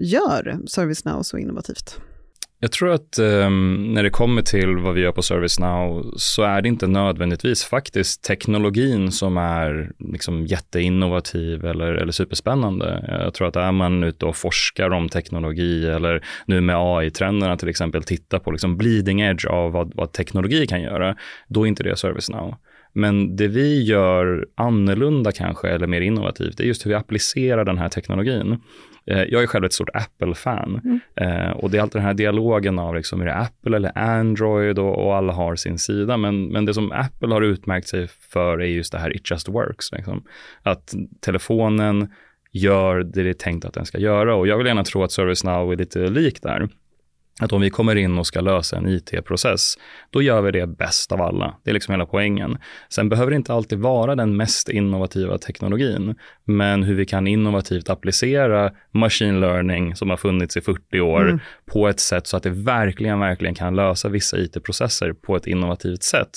gör 0.00 0.58
ServiceNow 0.66 1.22
så 1.22 1.38
innovativt? 1.38 2.00
Jag 2.60 2.72
tror 2.72 2.90
att 2.90 3.18
um, 3.18 3.94
när 3.94 4.02
det 4.02 4.10
kommer 4.10 4.42
till 4.42 4.76
vad 4.76 4.94
vi 4.94 5.00
gör 5.00 5.12
på 5.12 5.22
ServiceNow 5.22 6.12
så 6.16 6.42
är 6.42 6.62
det 6.62 6.68
inte 6.68 6.86
nödvändigtvis 6.86 7.64
faktiskt 7.64 8.24
teknologin 8.24 9.12
som 9.12 9.36
är 9.36 9.92
liksom 9.98 10.46
jätteinnovativ 10.46 11.64
eller, 11.64 11.92
eller 11.92 12.12
superspännande. 12.12 13.18
Jag 13.24 13.34
tror 13.34 13.48
att 13.48 13.56
är 13.56 13.72
man 13.72 14.04
ute 14.04 14.26
och 14.26 14.36
forskar 14.36 14.90
om 14.90 15.08
teknologi 15.08 15.86
eller 15.86 16.24
nu 16.46 16.60
med 16.60 16.76
AI-trenderna 16.76 17.56
till 17.56 17.68
exempel 17.68 18.02
tittar 18.02 18.38
på 18.38 18.50
liksom 18.50 18.76
bleeding 18.76 19.20
edge 19.20 19.46
av 19.46 19.72
vad, 19.72 19.94
vad 19.94 20.12
teknologi 20.12 20.66
kan 20.66 20.82
göra, 20.82 21.16
då 21.48 21.62
är 21.62 21.66
inte 21.66 21.82
det 21.82 21.96
ServiceNow. 21.96 22.54
Men 22.94 23.36
det 23.36 23.48
vi 23.48 23.82
gör 23.82 24.46
annorlunda 24.54 25.32
kanske, 25.32 25.68
eller 25.68 25.86
mer 25.86 26.00
innovativt, 26.00 26.56
det 26.56 26.64
är 26.64 26.66
just 26.66 26.86
hur 26.86 26.90
vi 26.90 26.94
applicerar 26.94 27.64
den 27.64 27.78
här 27.78 27.88
teknologin. 27.88 28.58
Eh, 29.06 29.22
Jag 29.22 29.42
är 29.42 29.46
själv 29.46 29.64
ett 29.64 29.72
stort 29.72 29.90
Apple-fan 29.94 30.80
Mm. 30.84 31.00
eh, 31.40 31.50
och 31.50 31.70
det 31.70 31.78
är 31.78 31.82
alltid 31.82 32.00
den 32.00 32.06
här 32.06 32.14
dialogen 32.14 32.78
av 32.78 32.94
liksom, 32.94 33.20
är 33.20 33.24
det 33.26 33.34
Apple 33.34 33.76
eller 33.76 33.98
Android 33.98 34.78
och, 34.78 35.06
och 35.06 35.16
alla 35.16 35.32
har 35.32 35.56
sin 35.56 35.78
sida. 35.78 36.16
Men, 36.16 36.46
men 36.46 36.64
det 36.64 36.74
som 36.74 36.92
Apple 36.92 37.34
har 37.34 37.42
utmärkt 37.42 37.88
sig 37.88 38.08
för 38.08 38.58
är 38.60 38.66
just 38.66 38.92
det 38.92 38.98
här 38.98 39.16
it 39.16 39.30
just 39.30 39.48
works. 39.48 39.92
Liksom. 39.92 40.24
Att 40.62 40.94
telefonen 41.20 42.08
gör 42.52 43.02
det 43.02 43.22
det 43.22 43.30
är 43.30 43.34
tänkt 43.34 43.64
att 43.64 43.74
den 43.74 43.86
ska 43.86 43.98
göra 43.98 44.34
och 44.36 44.46
jag 44.46 44.58
vill 44.58 44.66
gärna 44.66 44.84
tro 44.84 45.02
att 45.02 45.12
ServiceNow 45.12 45.72
är 45.72 45.76
lite 45.76 45.98
lik 45.98 46.42
där. 46.42 46.68
Att 47.40 47.52
om 47.52 47.60
vi 47.60 47.70
kommer 47.70 47.96
in 47.96 48.18
och 48.18 48.26
ska 48.26 48.40
lösa 48.40 48.76
en 48.76 48.88
IT-process, 48.88 49.74
då 50.10 50.22
gör 50.22 50.40
vi 50.40 50.50
det 50.50 50.66
bäst 50.66 51.12
av 51.12 51.22
alla. 51.22 51.56
Det 51.64 51.70
är 51.70 51.74
liksom 51.74 51.92
hela 51.92 52.06
poängen. 52.06 52.58
Sen 52.88 53.08
behöver 53.08 53.30
det 53.30 53.36
inte 53.36 53.52
alltid 53.52 53.78
vara 53.78 54.14
den 54.14 54.36
mest 54.36 54.68
innovativa 54.68 55.38
teknologin, 55.38 56.14
men 56.44 56.82
hur 56.82 56.94
vi 56.94 57.06
kan 57.06 57.26
innovativt 57.26 57.90
applicera 57.90 58.72
machine 58.92 59.40
learning 59.40 59.96
som 59.96 60.10
har 60.10 60.16
funnits 60.16 60.56
i 60.56 60.60
40 60.60 61.00
år 61.00 61.22
Mm. 61.24 61.38
på 61.66 61.88
ett 61.88 62.00
sätt 62.00 62.26
så 62.26 62.36
att 62.36 62.42
det 62.42 62.50
verkligen, 62.50 63.20
verkligen 63.20 63.54
kan 63.54 63.76
lösa 63.76 64.08
vissa 64.08 64.38
IT-processer 64.38 65.12
på 65.12 65.36
ett 65.36 65.46
innovativt 65.46 66.02
sätt. 66.02 66.30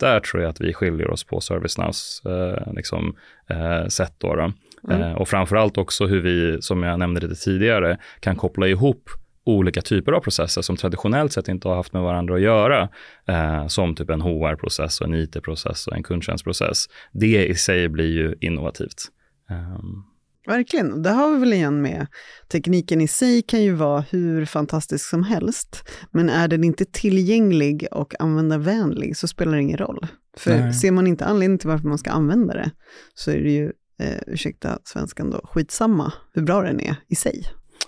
Där 0.00 0.20
tror 0.20 0.42
jag 0.42 0.50
att 0.50 0.60
vi 0.60 0.72
skiljer 0.72 1.10
oss 1.10 1.24
på 1.24 1.40
ServiceNows 1.40 2.22
eh, 2.26 2.72
liksom, 2.74 3.16
eh, 3.50 3.86
sätt. 3.88 4.14
Då, 4.18 4.34
då. 4.34 4.52
Mm. 4.90 5.02
Eh, 5.02 5.12
och 5.12 5.28
framförallt 5.28 5.78
också 5.78 6.06
hur 6.06 6.20
vi, 6.20 6.62
som 6.62 6.82
jag 6.82 6.98
nämnde 6.98 7.20
lite 7.20 7.34
tidigare, 7.44 7.98
kan 8.20 8.36
koppla 8.36 8.66
ihop 8.68 9.10
olika 9.46 9.82
typer 9.82 10.12
av 10.12 10.20
processer 10.20 10.62
som 10.62 10.76
traditionellt 10.76 11.32
sett 11.32 11.48
inte 11.48 11.68
har 11.68 11.74
haft 11.76 11.92
med 11.92 12.02
varandra 12.02 12.34
att 12.34 12.40
göra, 12.40 12.88
eh, 13.28 13.66
som 13.66 13.94
typ 13.94 14.10
en 14.10 14.20
HR-process 14.20 15.00
och 15.00 15.06
en 15.06 15.14
IT-process 15.14 15.86
och 15.86 15.96
en 15.96 16.02
kundtjänstprocess. 16.02 16.86
Det 17.12 17.46
i 17.46 17.54
sig 17.54 17.88
blir 17.88 18.12
ju 18.12 18.34
innovativt. 18.40 19.04
Ehm, 19.50 20.02
Verkligen, 20.46 20.92
och 20.92 21.00
det 21.00 21.10
har 21.10 21.32
vi 21.32 21.38
väl 21.38 21.52
igen 21.52 21.82
med. 21.82 22.06
Tekniken 22.48 23.00
i 23.00 23.08
sig 23.08 23.42
kan 23.42 23.62
ju 23.62 23.72
vara 23.72 24.00
hur 24.00 24.44
fantastisk 24.44 25.08
som 25.08 25.22
helst, 25.22 25.88
men 26.10 26.30
är 26.30 26.48
den 26.48 26.64
inte 26.64 26.84
tillgänglig 26.84 27.86
och 27.90 28.20
användarvänlig 28.20 29.16
så 29.16 29.28
spelar 29.28 29.52
det 29.52 29.62
ingen 29.62 29.78
roll. 29.78 30.06
För 30.36 30.58
Nej. 30.58 30.74
ser 30.74 30.90
man 30.90 31.06
inte 31.06 31.24
anledning 31.24 31.58
till 31.58 31.68
varför 31.68 31.88
man 31.88 31.98
ska 31.98 32.10
använda 32.10 32.54
det, 32.54 32.70
så 33.14 33.30
är 33.30 33.42
det 33.42 33.50
ju, 33.50 33.72
eh, 34.00 34.18
ursäkta 34.26 34.78
svenskan 34.84 35.30
då, 35.30 35.40
skitsamma 35.44 36.12
hur 36.32 36.42
bra 36.42 36.62
den 36.62 36.80
är 36.80 36.96
i 37.08 37.14
sig. 37.14 37.42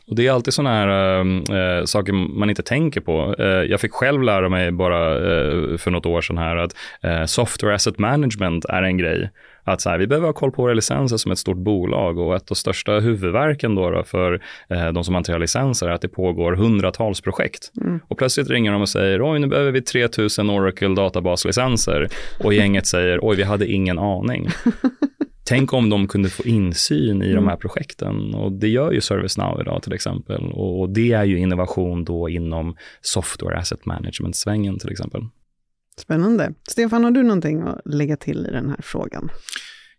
Och 0.09 0.17
det 0.17 0.27
är 0.27 0.33
alltid 0.33 0.55
sådana 0.55 0.75
här 0.75 1.21
äh, 1.79 1.85
saker 1.85 2.13
man 2.13 2.51
inte 2.51 2.63
tänker 2.63 3.01
på. 3.01 3.35
Eh, 3.39 3.47
jag 3.47 3.81
fick 3.81 3.93
själv 3.93 4.23
lära 4.23 4.49
mig 4.49 4.73
bara 4.73 5.15
eh, 5.15 5.77
för 5.77 5.91
något 5.91 6.07
år 6.07 6.21
sedan 6.21 6.39
här 6.39 6.57
att 6.57 6.75
software 7.31 7.75
asset 7.75 7.99
management 7.99 8.65
är 8.65 8.83
en 8.83 8.99
grej. 8.99 9.31
Att 9.65 9.81
så 9.81 9.91
här, 9.91 9.99
vi 9.99 10.07
behöver 10.07 10.27
ha 10.27 10.33
koll 10.33 10.51
på 10.51 10.63
våra 10.63 10.75
licenser 10.75 11.17
som 11.17 11.33
ett 11.33 11.39
stort 11.39 11.57
bolag 11.57 12.19
och 12.19 12.37
ett 12.37 12.51
av 12.51 12.55
största 12.55 12.93
huvudverken 12.93 13.75
då, 13.75 13.91
då 13.91 14.03
för 14.03 14.41
de 14.93 15.05
som 15.05 15.15
hanterar 15.15 15.39
licenser 15.39 15.89
är 15.89 15.91
att 15.91 16.01
det 16.01 16.09
pågår 16.09 16.53
hundratals 16.53 17.21
projekt. 17.21 17.73
Mm. 17.81 18.01
Och 18.09 18.19
plötsligt 18.19 18.51
ringer 18.51 18.73
de 18.73 18.83
och 18.83 18.89
säger 18.89 19.33
oj 19.33 19.39
nu 19.39 19.47
behöver 19.47 19.71
vi 19.71 19.83
3000 19.83 20.51
Oracle 20.51 20.95
databaslicenser 20.95 22.09
och 22.45 22.55
gänget 22.55 22.87
säger 22.87 23.19
oj 23.23 23.37
vi 23.37 23.43
hade 23.43 23.67
ingen 23.67 23.99
aning. 23.99 24.49
Tänk 25.49 25.73
om 25.73 25.91
de 25.91 26.09
kunde 26.09 26.29
få 26.29 26.43
insyn 26.43 27.23
i 27.23 27.33
de 27.33 27.49
här 27.49 27.57
projekten 27.57 28.35
och 28.35 28.53
det 28.53 28.69
gör 28.69 28.93
ju 28.93 29.01
ServiceNow 29.01 29.61
idag 29.61 29.83
till 29.83 29.93
exempel 29.93 30.53
och 30.53 30.91
det 30.91 31.13
är 31.13 31.25
ju 31.25 31.39
innovation 31.39 32.05
då 32.05 32.29
inom 32.29 32.77
software 33.01 33.59
asset 33.59 33.87
management-svängen 33.87 34.79
till 34.79 34.91
exempel. 34.91 35.21
Spännande. 35.99 36.53
Stefan, 36.69 37.05
har 37.05 37.11
du 37.11 37.23
någonting 37.23 37.63
att 37.63 37.81
lägga 37.85 38.17
till 38.17 38.47
i 38.47 38.51
den 38.51 38.69
här 38.69 38.81
frågan? 38.83 39.31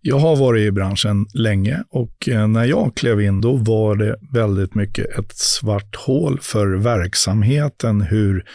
Jag 0.02 0.20
har 0.20 0.36
varit 0.36 0.62
i 0.62 0.72
branschen 0.72 1.26
länge 1.34 1.84
och 1.90 2.30
eh, 2.30 2.48
när 2.48 2.66
jag 2.66 2.96
klev 2.96 3.22
in 3.22 3.42
då 3.42 3.56
var 3.56 3.96
det 3.96 4.16
väldigt 4.34 4.76
mycket 4.76 5.20
ett 5.20 5.38
svart 5.38 5.96
hål 5.96 6.40
för 6.42 6.68
verksamheten, 6.68 8.02
hur 8.02 8.46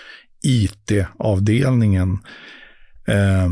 IT-avdelningen 0.42 2.18
eh, 3.08 3.48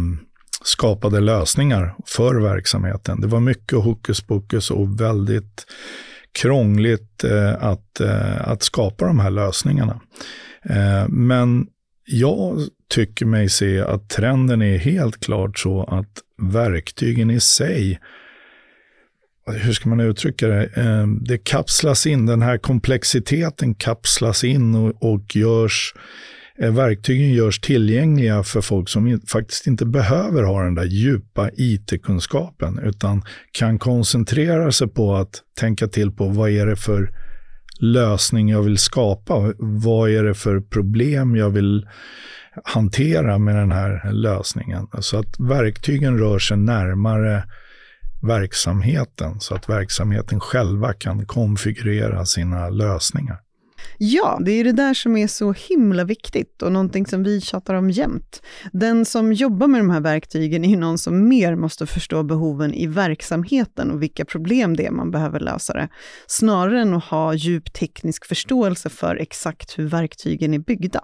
skapade 0.64 1.20
lösningar 1.20 1.94
för 2.06 2.34
verksamheten. 2.34 3.20
Det 3.20 3.26
var 3.26 3.40
mycket 3.40 3.78
hokus 3.78 4.20
pokus 4.20 4.70
och 4.70 5.00
väldigt 5.00 5.66
krångligt 6.32 7.24
eh, 7.24 7.64
att, 7.64 8.00
eh, 8.00 8.48
att 8.48 8.62
skapa 8.62 9.06
de 9.06 9.20
här 9.20 9.30
lösningarna. 9.30 10.00
Eh, 10.64 11.08
men 11.08 11.66
jag 12.04 12.58
tycker 12.90 13.26
mig 13.26 13.48
se 13.48 13.80
att 13.80 14.08
trenden 14.08 14.62
är 14.62 14.78
helt 14.78 15.20
klart 15.20 15.58
så 15.58 15.84
att 15.84 16.22
verktygen 16.52 17.30
i 17.30 17.40
sig, 17.40 18.00
hur 19.46 19.72
ska 19.72 19.88
man 19.88 20.00
uttrycka 20.00 20.48
det, 20.48 20.64
eh, 20.64 21.06
det 21.06 21.38
kapslas 21.38 22.06
in, 22.06 22.26
den 22.26 22.42
här 22.42 22.58
komplexiteten 22.58 23.74
kapslas 23.74 24.44
in 24.44 24.74
och, 24.74 25.12
och 25.12 25.36
görs, 25.36 25.94
eh, 25.96 26.02
Eh, 26.58 26.72
verktygen 26.72 27.32
görs 27.32 27.60
tillgängliga 27.60 28.42
för 28.42 28.60
folk 28.60 28.88
som 28.88 29.20
faktiskt 29.26 29.66
inte 29.66 29.86
behöver 29.86 30.42
ha 30.42 30.62
den 30.62 30.74
där 30.74 30.84
djupa 30.84 31.50
IT-kunskapen, 31.52 32.78
utan 32.78 33.22
kan 33.52 33.78
koncentrera 33.78 34.72
sig 34.72 34.88
på 34.88 35.14
att 35.14 35.42
tänka 35.60 35.88
till 35.88 36.10
på 36.10 36.28
vad 36.28 36.50
är 36.50 36.66
det 36.66 36.76
för 36.76 37.10
lösning 37.80 38.48
jag 38.48 38.62
vill 38.62 38.78
skapa, 38.78 39.52
vad 39.58 40.10
är 40.10 40.24
det 40.24 40.34
för 40.34 40.60
problem 40.60 41.36
jag 41.36 41.50
vill 41.50 41.88
hantera 42.64 43.38
med 43.38 43.56
den 43.56 43.72
här 43.72 44.12
lösningen. 44.12 44.86
Så 45.00 45.18
att 45.18 45.40
verktygen 45.40 46.18
rör 46.18 46.38
sig 46.38 46.56
närmare 46.56 47.44
verksamheten 48.22 49.40
så 49.40 49.54
att 49.54 49.68
verksamheten 49.68 50.40
själva 50.40 50.92
kan 50.92 51.26
konfigurera 51.26 52.26
sina 52.26 52.68
lösningar. 52.68 53.40
Ja, 53.98 54.38
det 54.44 54.52
är 54.52 54.64
det 54.64 54.72
där 54.72 54.94
som 54.94 55.16
är 55.16 55.26
så 55.26 55.52
himla 55.52 56.04
viktigt 56.04 56.62
och 56.62 56.72
någonting 56.72 57.06
som 57.06 57.22
vi 57.22 57.40
tjatar 57.40 57.74
om 57.74 57.90
jämt. 57.90 58.42
Den 58.72 59.04
som 59.04 59.32
jobbar 59.32 59.66
med 59.66 59.80
de 59.80 59.90
här 59.90 60.00
verktygen 60.00 60.64
är 60.64 60.68
ju 60.68 60.76
någon 60.76 60.98
som 60.98 61.28
mer 61.28 61.56
måste 61.56 61.86
förstå 61.86 62.22
behoven 62.22 62.74
i 62.74 62.86
verksamheten 62.86 63.90
och 63.90 64.02
vilka 64.02 64.24
problem 64.24 64.76
det 64.76 64.86
är 64.86 64.90
man 64.90 65.10
behöver 65.10 65.40
lösa 65.40 65.72
det, 65.72 65.88
snarare 66.26 66.80
än 66.80 66.94
att 66.94 67.04
ha 67.04 67.34
djup 67.34 67.72
teknisk 67.72 68.26
förståelse 68.26 68.88
för 68.88 69.16
exakt 69.16 69.78
hur 69.78 69.86
verktygen 69.86 70.54
är 70.54 70.58
byggda. 70.58 71.00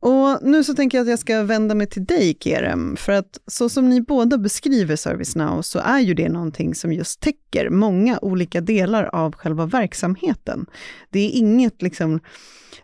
Och 0.00 0.38
nu 0.42 0.64
så 0.64 0.74
tänker 0.74 0.98
jag 0.98 1.02
att 1.02 1.10
jag 1.10 1.18
ska 1.18 1.42
vända 1.42 1.74
mig 1.74 1.86
till 1.86 2.04
dig, 2.04 2.36
Kerem, 2.40 2.96
för 2.96 3.12
att 3.12 3.38
så 3.46 3.68
som 3.68 3.88
ni 3.88 4.00
båda 4.00 4.38
beskriver 4.38 4.96
ServiceNow 4.96 5.62
så 5.62 5.78
är 5.78 6.00
ju 6.00 6.14
det 6.14 6.28
någonting 6.28 6.74
som 6.74 6.92
just 6.92 7.20
täcker 7.20 7.70
många 7.70 8.18
olika 8.22 8.60
delar 8.60 9.04
av 9.04 9.34
själva 9.34 9.66
verksamheten. 9.66 10.66
Det 11.10 11.18
är 11.18 11.30
inget 11.30 11.82
liksom 11.82 12.20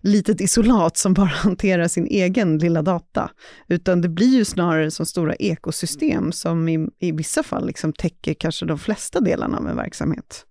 litet 0.00 0.40
isolat 0.40 0.96
som 0.96 1.14
bara 1.14 1.26
hanterar 1.42 1.88
sin 1.88 2.06
egen 2.06 2.58
lilla 2.58 2.82
data, 2.82 3.30
utan 3.68 4.00
det 4.00 4.08
blir 4.08 4.36
ju 4.36 4.44
snarare 4.44 4.90
som 4.90 5.06
stora 5.06 5.34
ekosystem 5.34 6.32
som 6.32 6.68
i, 6.68 6.88
i 6.98 7.12
vissa 7.12 7.42
fall 7.42 7.66
liksom 7.66 7.92
täcker 7.92 8.34
kanske 8.34 8.66
de 8.66 8.78
flesta 8.78 9.20
delarna 9.20 9.58
av 9.58 9.68
en 9.68 9.76
verksamhet. 9.76 10.46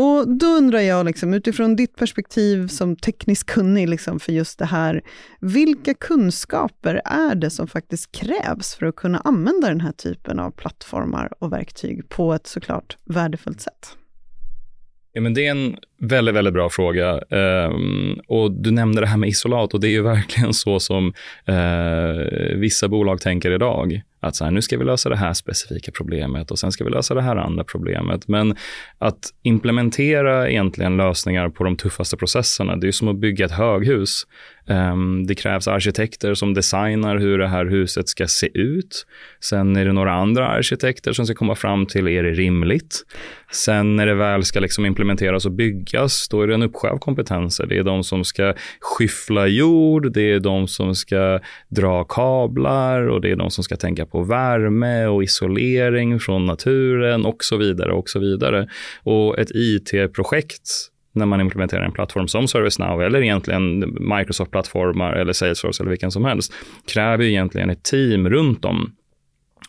Och 0.00 0.38
då 0.38 0.46
undrar 0.46 0.80
jag, 0.80 1.06
liksom, 1.06 1.34
utifrån 1.34 1.76
ditt 1.76 1.96
perspektiv 1.96 2.68
som 2.68 2.96
tekniskt 2.96 3.46
kunnig 3.46 3.88
liksom, 3.88 4.20
för 4.20 4.32
just 4.32 4.58
det 4.58 4.64
här, 4.64 5.02
vilka 5.40 5.94
kunskaper 5.94 7.00
är 7.04 7.34
det 7.34 7.50
som 7.50 7.68
faktiskt 7.68 8.12
krävs 8.12 8.74
för 8.74 8.86
att 8.86 8.96
kunna 8.96 9.18
använda 9.18 9.68
den 9.68 9.80
här 9.80 9.92
typen 9.92 10.38
av 10.38 10.50
plattformar 10.50 11.32
och 11.38 11.52
verktyg 11.52 12.08
på 12.08 12.34
ett 12.34 12.46
såklart 12.46 12.96
värdefullt 13.04 13.60
sätt? 13.60 13.96
Ja, 15.12 15.20
men 15.20 15.34
det 15.34 15.46
är 15.46 15.50
en 15.50 15.76
väldigt, 16.00 16.34
väldigt 16.34 16.54
bra 16.54 16.70
fråga. 16.70 17.20
Um, 17.30 18.20
och 18.28 18.52
du 18.52 18.70
nämnde 18.70 19.00
det 19.00 19.06
här 19.06 19.16
med 19.16 19.28
isolat 19.28 19.74
och 19.74 19.80
det 19.80 19.88
är 19.88 19.92
ju 19.92 20.02
verkligen 20.14 20.54
så 20.54 20.80
som 20.80 21.12
uh, 21.48 22.56
vissa 22.56 22.88
bolag 22.88 23.20
tänker 23.20 23.50
idag. 23.50 24.02
Att 24.20 24.36
så 24.36 24.44
här, 24.44 24.50
nu 24.50 24.62
ska 24.62 24.78
vi 24.78 24.84
lösa 24.84 25.08
det 25.08 25.16
här 25.16 25.32
specifika 25.32 25.92
problemet 25.92 26.50
och 26.50 26.58
sen 26.58 26.72
ska 26.72 26.84
vi 26.84 26.90
lösa 26.90 27.14
det 27.14 27.22
här 27.22 27.36
andra 27.36 27.64
problemet. 27.64 28.28
Men 28.28 28.56
att 28.98 29.32
implementera 29.42 30.50
egentligen 30.50 30.96
lösningar 30.96 31.48
på 31.48 31.64
de 31.64 31.76
tuffaste 31.76 32.16
processerna, 32.16 32.76
det 32.76 32.88
är 32.88 32.92
som 32.92 33.08
att 33.08 33.16
bygga 33.16 33.44
ett 33.44 33.52
höghus. 33.52 34.26
Ehm, 34.68 35.26
det 35.26 35.34
krävs 35.34 35.68
arkitekter 35.68 36.34
som 36.34 36.54
designar 36.54 37.16
hur 37.16 37.38
det 37.38 37.48
här 37.48 37.66
huset 37.66 38.08
ska 38.08 38.26
se 38.26 38.58
ut. 38.58 39.06
Sen 39.40 39.76
är 39.76 39.84
det 39.84 39.92
några 39.92 40.12
andra 40.12 40.48
arkitekter 40.48 41.12
som 41.12 41.26
ska 41.26 41.34
komma 41.34 41.54
fram 41.54 41.86
till, 41.86 42.08
är 42.08 42.22
det 42.22 42.30
rimligt? 42.30 43.04
Sen 43.52 43.96
när 43.96 44.06
det 44.06 44.14
väl 44.14 44.44
ska 44.44 44.60
liksom 44.60 44.86
implementeras 44.86 45.46
och 45.46 45.52
byggas, 45.52 46.28
då 46.28 46.42
är 46.42 46.46
det 46.46 46.54
en 46.54 46.62
uppsjö 46.62 46.88
av 46.88 46.98
kompetenser. 46.98 47.66
Det 47.66 47.78
är 47.78 47.82
de 47.82 48.04
som 48.04 48.24
ska 48.24 48.54
skyffla 48.80 49.46
jord, 49.46 50.12
det 50.12 50.32
är 50.32 50.40
de 50.40 50.68
som 50.68 50.94
ska 50.94 51.40
dra 51.68 52.04
kablar 52.04 53.08
och 53.08 53.20
det 53.20 53.30
är 53.30 53.36
de 53.36 53.50
som 53.50 53.64
ska 53.64 53.76
tänka 53.76 54.06
på 54.06 54.22
värme 54.22 55.06
och 55.06 55.22
isolering 55.22 56.20
från 56.20 56.46
naturen 56.46 57.26
och 57.26 57.44
så 57.44 57.56
vidare 57.56 57.92
och 57.92 58.08
så 58.08 58.18
vidare. 58.18 58.68
Och 59.02 59.38
ett 59.38 59.50
IT-projekt 59.54 60.90
när 61.18 61.26
man 61.26 61.40
implementerar 61.40 61.84
en 61.84 61.92
plattform 61.92 62.28
som 62.28 62.48
ServiceNow 62.48 63.02
eller 63.02 63.22
egentligen 63.22 63.96
Microsoft-plattformar 64.00 65.12
eller 65.12 65.32
Salesforce 65.32 65.82
eller 65.82 65.90
vilken 65.90 66.10
som 66.10 66.24
helst 66.24 66.54
kräver 66.92 67.24
egentligen 67.24 67.70
ett 67.70 67.82
team 67.82 68.28
runt 68.28 68.64
om 68.64 68.92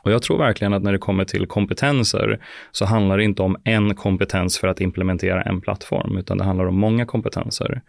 och 0.03 0.11
jag 0.11 0.21
tror 0.21 0.37
verkligen 0.37 0.73
att 0.73 0.83
när 0.83 0.91
det 0.91 0.97
kommer 0.97 1.25
till 1.25 1.47
kompetenser 1.47 2.39
så 2.71 2.85
handlar 2.85 3.17
det 3.17 3.23
inte 3.23 3.41
om 3.41 3.57
en 3.63 3.95
kompetens 3.95 4.59
för 4.59 4.67
att 4.67 4.81
implementera 4.81 5.41
en 5.41 5.61
plattform, 5.61 6.17
utan 6.17 6.37
det 6.37 6.43
handlar 6.43 6.65
om 6.65 6.79
många 6.79 7.05
kompetenser. 7.05 7.81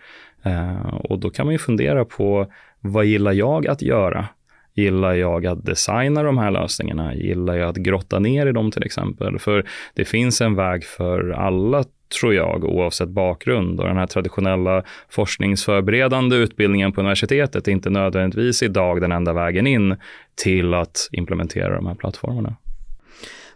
Eh, 0.42 0.94
och 0.94 1.18
då 1.18 1.30
kan 1.30 1.46
man 1.46 1.52
ju 1.52 1.58
fundera 1.58 2.04
på 2.04 2.52
vad 2.80 3.04
gillar 3.04 3.32
jag 3.32 3.66
att 3.66 3.82
göra? 3.82 4.28
Gillar 4.74 5.14
jag 5.14 5.46
att 5.46 5.64
designa 5.64 6.22
de 6.22 6.38
här 6.38 6.50
lösningarna? 6.50 7.14
Gillar 7.14 7.54
jag 7.54 7.68
att 7.68 7.76
grotta 7.76 8.18
ner 8.18 8.46
i 8.46 8.52
dem 8.52 8.70
till 8.70 8.84
exempel? 8.84 9.38
För 9.38 9.66
det 9.94 10.04
finns 10.04 10.40
en 10.40 10.54
väg 10.54 10.84
för 10.84 11.30
alla 11.30 11.84
tror 12.20 12.34
jag, 12.34 12.64
oavsett 12.64 13.08
bakgrund. 13.08 13.80
Och 13.80 13.86
den 13.86 13.96
här 13.96 14.06
traditionella 14.06 14.82
forskningsförberedande 15.08 16.36
utbildningen 16.36 16.92
på 16.92 17.00
universitetet 17.00 17.68
är 17.68 17.72
inte 17.72 17.90
nödvändigtvis 17.90 18.62
idag 18.62 19.00
den 19.00 19.12
enda 19.12 19.32
vägen 19.32 19.66
in 19.66 19.96
till 20.34 20.74
att 20.74 21.08
implementera 21.12 21.74
de 21.74 21.86
här 21.86 21.94
plattformarna. 21.94 22.56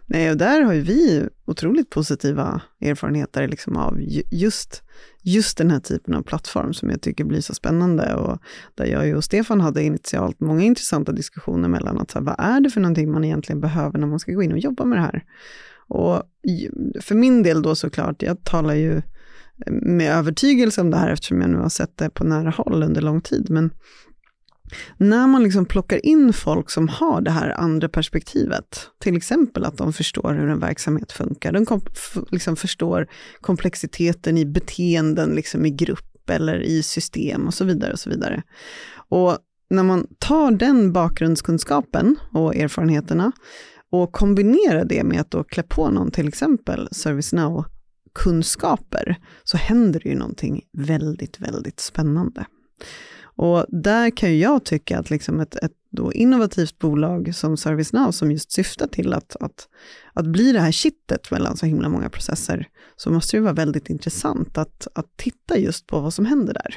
Nej, 0.06 0.30
och 0.30 0.36
där 0.36 0.60
har 0.60 0.72
ju 0.72 0.80
vi 0.80 1.28
otroligt 1.44 1.90
positiva 1.90 2.60
erfarenheter 2.80 3.48
liksom 3.48 3.76
av 3.76 3.98
just, 4.30 4.82
just 5.22 5.58
den 5.58 5.70
här 5.70 5.80
typen 5.80 6.14
av 6.14 6.22
plattform 6.22 6.74
som 6.74 6.90
jag 6.90 7.00
tycker 7.00 7.24
blir 7.24 7.40
så 7.40 7.54
spännande 7.54 8.14
och 8.14 8.38
där 8.74 8.86
jag 8.86 9.16
och 9.16 9.24
Stefan 9.24 9.60
hade 9.60 9.82
initialt 9.82 10.40
många 10.40 10.62
intressanta 10.62 11.12
diskussioner 11.12 11.68
mellan 11.68 11.98
att 11.98 12.10
så 12.10 12.18
här, 12.18 12.26
vad 12.26 12.36
är 12.38 12.60
det 12.60 12.70
för 12.70 12.80
någonting 12.80 13.10
man 13.10 13.24
egentligen 13.24 13.60
behöver 13.60 13.98
när 13.98 14.06
man 14.06 14.18
ska 14.18 14.32
gå 14.32 14.42
in 14.42 14.52
och 14.52 14.58
jobba 14.58 14.84
med 14.84 14.98
det 14.98 15.02
här? 15.02 15.24
Och 15.88 16.22
för 17.00 17.14
min 17.14 17.42
del 17.42 17.62
då 17.62 17.74
såklart, 17.74 18.22
jag 18.22 18.44
talar 18.44 18.74
ju 18.74 19.02
med 19.66 20.12
övertygelse 20.12 20.80
om 20.80 20.90
det 20.90 20.96
här 20.96 21.10
eftersom 21.10 21.40
jag 21.40 21.50
nu 21.50 21.56
har 21.56 21.68
sett 21.68 21.98
det 21.98 22.10
på 22.10 22.24
nära 22.24 22.50
håll 22.50 22.82
under 22.82 23.02
lång 23.02 23.20
tid. 23.20 23.50
Men 23.50 23.70
när 24.96 25.26
man 25.26 25.42
liksom 25.42 25.66
plockar 25.66 26.06
in 26.06 26.32
folk 26.32 26.70
som 26.70 26.88
har 26.88 27.20
det 27.20 27.30
här 27.30 27.50
andra 27.50 27.88
perspektivet, 27.88 28.90
till 28.98 29.16
exempel 29.16 29.64
att 29.64 29.76
de 29.76 29.92
förstår 29.92 30.34
hur 30.34 30.48
en 30.48 30.60
verksamhet 30.60 31.12
funkar, 31.12 31.52
de 31.52 31.66
kom, 31.66 31.80
liksom 32.30 32.56
förstår 32.56 33.06
komplexiteten 33.40 34.38
i 34.38 34.46
beteenden 34.46 35.30
liksom 35.30 35.66
i 35.66 35.70
grupp 35.70 36.30
eller 36.30 36.60
i 36.60 36.82
system 36.82 37.46
och 37.46 37.54
så 37.54 37.64
vidare. 37.64 37.92
Och 37.92 37.98
så 37.98 38.10
vidare. 38.10 38.42
Och 39.08 39.38
när 39.70 39.82
man 39.82 40.06
tar 40.18 40.50
den 40.50 40.92
bakgrundskunskapen 40.92 42.16
och 42.32 42.56
erfarenheterna 42.56 43.32
och 44.02 44.12
kombinera 44.12 44.84
det 44.84 45.04
med 45.04 45.20
att 45.20 45.30
då 45.30 45.44
klä 45.44 45.62
på 45.62 45.90
någon 45.90 46.10
till 46.10 46.28
exempel 46.28 46.88
ServiceNow-kunskaper, 46.92 49.16
så 49.44 49.56
händer 49.56 50.00
det 50.00 50.08
ju 50.08 50.14
någonting 50.14 50.62
väldigt, 50.72 51.40
väldigt 51.40 51.80
spännande. 51.80 52.46
Och 53.36 53.66
där 53.68 54.10
kan 54.10 54.30
ju 54.30 54.38
jag 54.38 54.64
tycka 54.64 54.98
att 54.98 55.10
liksom 55.10 55.40
ett, 55.40 55.56
ett 55.56 55.72
då 55.90 56.12
innovativt 56.12 56.78
bolag 56.78 57.34
som 57.34 57.56
ServiceNow, 57.56 58.10
som 58.10 58.32
just 58.32 58.52
syftar 58.52 58.86
till 58.86 59.12
att, 59.12 59.36
att, 59.40 59.68
att 60.12 60.26
bli 60.26 60.52
det 60.52 60.60
här 60.60 60.72
kittet 60.72 61.30
mellan 61.30 61.56
så 61.56 61.66
himla 61.66 61.88
många 61.88 62.10
processer, 62.10 62.68
så 62.96 63.10
måste 63.10 63.36
det 63.36 63.40
vara 63.40 63.52
väldigt 63.52 63.90
intressant 63.90 64.58
att, 64.58 64.88
att 64.94 65.16
titta 65.16 65.58
just 65.58 65.86
på 65.86 66.00
vad 66.00 66.14
som 66.14 66.26
händer 66.26 66.54
där. 66.54 66.76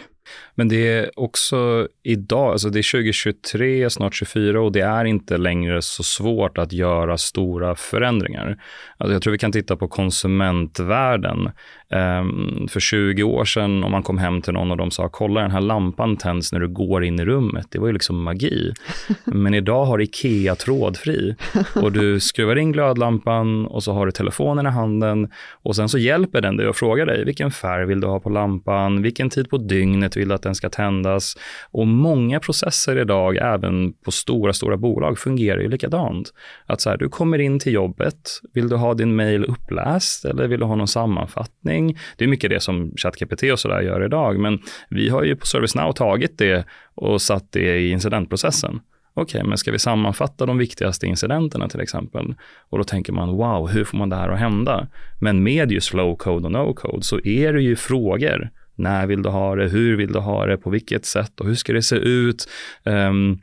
Men 0.55 0.67
det 0.67 0.87
är 0.87 1.19
också 1.19 1.87
idag, 2.03 2.51
alltså 2.51 2.69
det 2.69 2.79
är 2.79 2.91
2023, 2.91 3.89
snart 3.89 4.15
24 4.15 4.61
och 4.61 4.71
det 4.71 4.81
är 4.81 5.05
inte 5.05 5.37
längre 5.37 5.81
så 5.81 6.03
svårt 6.03 6.57
att 6.57 6.73
göra 6.73 7.17
stora 7.17 7.75
förändringar. 7.75 8.57
Alltså 8.97 9.13
jag 9.13 9.21
tror 9.21 9.31
vi 9.31 9.37
kan 9.37 9.51
titta 9.51 9.75
på 9.75 9.87
konsumentvärlden. 9.87 11.51
Um, 11.89 12.67
för 12.71 12.79
20 12.79 13.23
år 13.23 13.45
sedan 13.45 13.83
om 13.83 13.91
man 13.91 14.03
kom 14.03 14.17
hem 14.17 14.41
till 14.41 14.53
någon 14.53 14.71
och 14.71 14.77
de 14.77 14.91
sa 14.91 15.09
kolla 15.09 15.41
den 15.41 15.51
här 15.51 15.61
lampan 15.61 16.17
tänds 16.17 16.53
när 16.53 16.59
du 16.59 16.67
går 16.67 17.03
in 17.03 17.19
i 17.19 17.25
rummet. 17.25 17.67
Det 17.69 17.79
var 17.79 17.87
ju 17.87 17.93
liksom 17.93 18.23
magi. 18.23 18.73
Men 19.23 19.53
idag 19.53 19.85
har 19.85 20.01
Ikea 20.01 20.55
trådfri 20.55 21.35
och 21.75 21.91
du 21.91 22.19
skruvar 22.19 22.55
in 22.55 22.71
glödlampan 22.71 23.65
och 23.65 23.83
så 23.83 23.93
har 23.93 24.05
du 24.05 24.11
telefonen 24.11 24.65
i 24.65 24.69
handen 24.69 25.31
och 25.51 25.75
sen 25.75 25.89
så 25.89 25.97
hjälper 25.97 26.41
den 26.41 26.57
dig 26.57 26.67
och 26.67 26.75
frågar 26.75 27.05
dig 27.05 27.25
vilken 27.25 27.51
färg 27.51 27.85
vill 27.85 27.99
du 27.99 28.07
ha 28.07 28.19
på 28.19 28.29
lampan, 28.29 29.01
vilken 29.01 29.29
tid 29.29 29.49
på 29.49 29.57
dygnet 29.57 30.16
vill 30.17 30.27
du 30.27 30.35
att 30.35 30.41
den 30.41 30.55
ska 30.55 30.69
tändas 30.69 31.37
och 31.71 31.87
många 31.87 32.39
processer 32.39 32.97
idag, 32.97 33.37
även 33.37 33.93
på 33.93 34.11
stora, 34.11 34.53
stora 34.53 34.77
bolag, 34.77 35.19
fungerar 35.19 35.59
ju 35.59 35.69
likadant. 35.69 36.33
Att 36.65 36.81
så 36.81 36.89
här, 36.89 36.97
du 36.97 37.09
kommer 37.09 37.39
in 37.39 37.59
till 37.59 37.73
jobbet, 37.73 38.29
vill 38.53 38.69
du 38.69 38.75
ha 38.75 38.93
din 38.93 39.15
mail 39.15 39.45
uppläst 39.45 40.25
eller 40.25 40.47
vill 40.47 40.59
du 40.59 40.65
ha 40.65 40.75
någon 40.75 40.87
sammanfattning? 40.87 41.97
Det 42.17 42.23
är 42.23 42.27
mycket 42.29 42.49
det 42.49 42.59
som 42.59 42.93
ChatGPT 42.97 43.43
och 43.43 43.59
sådär 43.59 43.81
gör 43.81 44.05
idag, 44.05 44.39
men 44.39 44.59
vi 44.89 45.09
har 45.09 45.23
ju 45.23 45.35
på 45.35 45.45
ServiceNow 45.45 45.91
tagit 45.91 46.37
det 46.37 46.65
och 46.95 47.21
satt 47.21 47.51
det 47.51 47.77
i 47.77 47.89
incidentprocessen. 47.89 48.79
Okej, 49.19 49.39
okay, 49.39 49.49
men 49.49 49.57
ska 49.57 49.71
vi 49.71 49.79
sammanfatta 49.79 50.45
de 50.45 50.57
viktigaste 50.57 51.07
incidenterna 51.07 51.69
till 51.69 51.79
exempel? 51.79 52.35
Och 52.69 52.77
då 52.77 52.83
tänker 52.83 53.13
man, 53.13 53.29
wow, 53.29 53.67
hur 53.67 53.83
får 53.83 53.97
man 53.97 54.09
det 54.09 54.15
här 54.15 54.29
att 54.29 54.39
hända? 54.39 54.87
Men 55.19 55.43
med 55.43 55.71
just 55.71 55.89
flow 55.89 56.15
code 56.15 56.45
och 56.45 56.51
no 56.51 56.73
code 56.73 57.03
så 57.03 57.19
är 57.19 57.53
det 57.53 57.61
ju 57.61 57.75
frågor. 57.75 58.49
När 58.77 59.07
vill 59.07 59.21
du 59.21 59.29
ha 59.29 59.55
det? 59.55 59.67
Hur 59.67 59.97
vill 59.97 60.11
du 60.11 60.19
ha 60.19 60.45
det? 60.45 60.57
På 60.57 60.69
vilket 60.69 61.05
sätt? 61.05 61.39
Och 61.39 61.47
hur 61.47 61.55
ska 61.55 61.73
det 61.73 61.81
se 61.81 61.95
ut? 61.95 62.49
Um, 62.83 63.41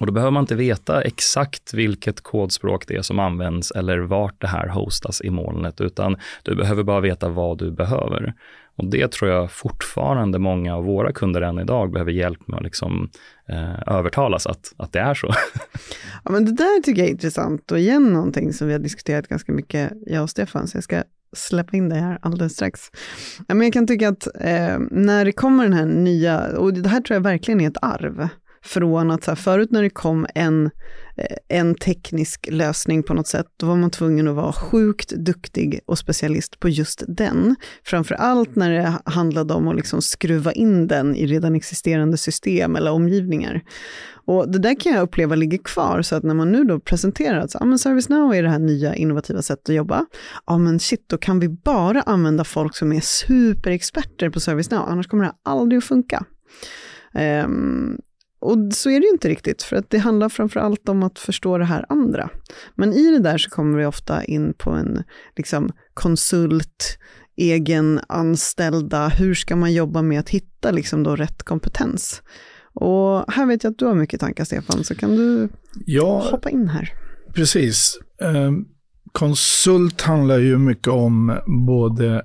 och 0.00 0.06
då 0.06 0.12
behöver 0.12 0.30
man 0.30 0.42
inte 0.42 0.54
veta 0.54 1.02
exakt 1.02 1.74
vilket 1.74 2.20
kodspråk 2.20 2.86
det 2.86 2.96
är 2.96 3.02
som 3.02 3.18
används 3.18 3.70
eller 3.70 3.98
vart 3.98 4.40
det 4.40 4.46
här 4.46 4.68
hostas 4.68 5.20
i 5.20 5.30
molnet, 5.30 5.80
utan 5.80 6.16
du 6.42 6.54
behöver 6.54 6.82
bara 6.82 7.00
veta 7.00 7.28
vad 7.28 7.58
du 7.58 7.70
behöver. 7.70 8.34
Och 8.76 8.86
det 8.90 9.12
tror 9.12 9.30
jag 9.30 9.50
fortfarande 9.50 10.38
många 10.38 10.76
av 10.76 10.84
våra 10.84 11.12
kunder 11.12 11.40
än 11.42 11.58
idag 11.58 11.92
behöver 11.92 12.12
hjälp 12.12 12.48
med 12.48 12.56
att 12.56 12.64
liksom, 12.64 13.10
eh, 13.48 13.94
övertalas 13.94 14.46
att, 14.46 14.72
att 14.76 14.92
det 14.92 15.00
är 15.00 15.14
så. 15.14 15.34
Ja, 16.24 16.30
men 16.30 16.44
det 16.44 16.52
där 16.52 16.82
tycker 16.82 17.02
jag 17.02 17.08
är 17.08 17.12
intressant 17.12 17.72
och 17.72 17.78
igen 17.78 18.12
någonting 18.12 18.52
som 18.52 18.66
vi 18.66 18.72
har 18.72 18.80
diskuterat 18.80 19.28
ganska 19.28 19.52
mycket, 19.52 19.92
jag 20.06 20.22
och 20.22 20.30
Stefan, 20.30 20.68
så 20.68 20.76
jag 20.76 20.84
ska 20.84 21.02
släppa 21.36 21.76
in 21.76 21.88
dig 21.88 22.00
här 22.00 22.18
alldeles 22.22 22.52
strax. 22.52 22.80
Men 23.48 23.62
jag 23.62 23.72
kan 23.72 23.86
tycka 23.86 24.08
att 24.08 24.26
eh, 24.26 24.78
när 24.90 25.24
det 25.24 25.32
kommer 25.32 25.64
den 25.64 25.72
här 25.72 25.86
nya, 25.86 26.58
och 26.58 26.72
det 26.72 26.88
här 26.88 27.00
tror 27.00 27.14
jag 27.14 27.22
verkligen 27.22 27.60
är 27.60 27.68
ett 27.68 27.82
arv, 27.82 28.28
från 28.64 29.10
att 29.10 29.24
så 29.24 29.30
här, 29.30 29.36
förut 29.36 29.70
när 29.70 29.82
det 29.82 29.90
kom 29.90 30.26
en, 30.34 30.70
eh, 31.16 31.58
en 31.58 31.74
teknisk 31.74 32.48
lösning 32.50 33.02
på 33.02 33.14
något 33.14 33.26
sätt, 33.26 33.46
då 33.56 33.66
var 33.66 33.76
man 33.76 33.90
tvungen 33.90 34.28
att 34.28 34.34
vara 34.34 34.52
sjukt 34.52 35.08
duktig 35.08 35.80
och 35.86 35.98
specialist 35.98 36.60
på 36.60 36.68
just 36.68 37.02
den. 37.08 37.56
Framför 37.84 38.14
allt 38.14 38.56
när 38.56 38.70
det 38.70 38.98
handlade 39.04 39.54
om 39.54 39.68
att 39.68 39.76
liksom 39.76 40.02
skruva 40.02 40.52
in 40.52 40.86
den 40.86 41.16
i 41.16 41.26
redan 41.26 41.54
existerande 41.54 42.16
system 42.16 42.76
eller 42.76 42.90
omgivningar. 42.90 43.62
Och 44.26 44.50
det 44.50 44.58
där 44.58 44.80
kan 44.80 44.92
jag 44.92 45.02
uppleva 45.02 45.34
ligger 45.34 45.58
kvar, 45.58 46.02
så 46.02 46.16
att 46.16 46.22
när 46.22 46.34
man 46.34 46.52
nu 46.52 46.64
då 46.64 46.80
presenterar 46.80 47.38
att 47.38 47.56
ah, 47.56 47.64
men 47.64 47.78
ServiceNow 47.78 48.34
är 48.34 48.42
det 48.42 48.48
här 48.48 48.58
nya 48.58 48.94
innovativa 48.94 49.42
sättet 49.42 49.68
att 49.68 49.74
jobba, 49.74 50.06
ja 50.46 50.58
men 50.58 50.78
shit, 50.78 51.04
då 51.06 51.18
kan 51.18 51.40
vi 51.40 51.48
bara 51.48 52.02
använda 52.02 52.44
folk 52.44 52.76
som 52.76 52.92
är 52.92 53.00
superexperter 53.00 54.30
på 54.30 54.40
ServiceNow, 54.40 54.88
annars 54.88 55.06
kommer 55.06 55.24
det 55.24 55.32
aldrig 55.42 55.78
att 55.78 55.84
funka. 55.84 56.24
Um, 57.44 57.98
och 58.46 58.72
så 58.72 58.90
är 58.90 59.00
det 59.00 59.06
ju 59.06 59.12
inte 59.12 59.28
riktigt, 59.28 59.62
för 59.62 59.76
att 59.76 59.90
det 59.90 59.98
handlar 59.98 60.28
framför 60.28 60.60
allt 60.60 60.88
om 60.88 61.02
att 61.02 61.18
förstå 61.18 61.58
det 61.58 61.64
här 61.64 61.86
andra. 61.88 62.30
Men 62.74 62.92
i 62.92 63.10
det 63.10 63.18
där 63.18 63.38
så 63.38 63.50
kommer 63.50 63.78
vi 63.78 63.84
ofta 63.84 64.24
in 64.24 64.54
på 64.58 64.70
en 64.70 65.02
liksom, 65.36 65.70
konsult, 65.94 66.98
egen 67.36 68.00
anställda, 68.08 69.08
hur 69.08 69.34
ska 69.34 69.56
man 69.56 69.72
jobba 69.72 70.02
med 70.02 70.20
att 70.20 70.28
hitta 70.28 70.70
liksom, 70.70 71.02
då 71.02 71.16
rätt 71.16 71.42
kompetens? 71.42 72.22
Och 72.74 73.32
här 73.32 73.46
vet 73.46 73.64
jag 73.64 73.70
att 73.70 73.78
du 73.78 73.84
har 73.84 73.94
mycket 73.94 74.20
tankar, 74.20 74.44
Stefan, 74.44 74.84
så 74.84 74.94
kan 74.94 75.16
du 75.16 75.48
ja, 75.86 76.28
hoppa 76.30 76.50
in 76.50 76.68
här. 76.68 76.92
Precis. 77.34 77.98
Eh, 78.20 78.52
konsult 79.12 80.02
handlar 80.02 80.38
ju 80.38 80.58
mycket 80.58 80.88
om 80.88 81.38
både 81.66 82.24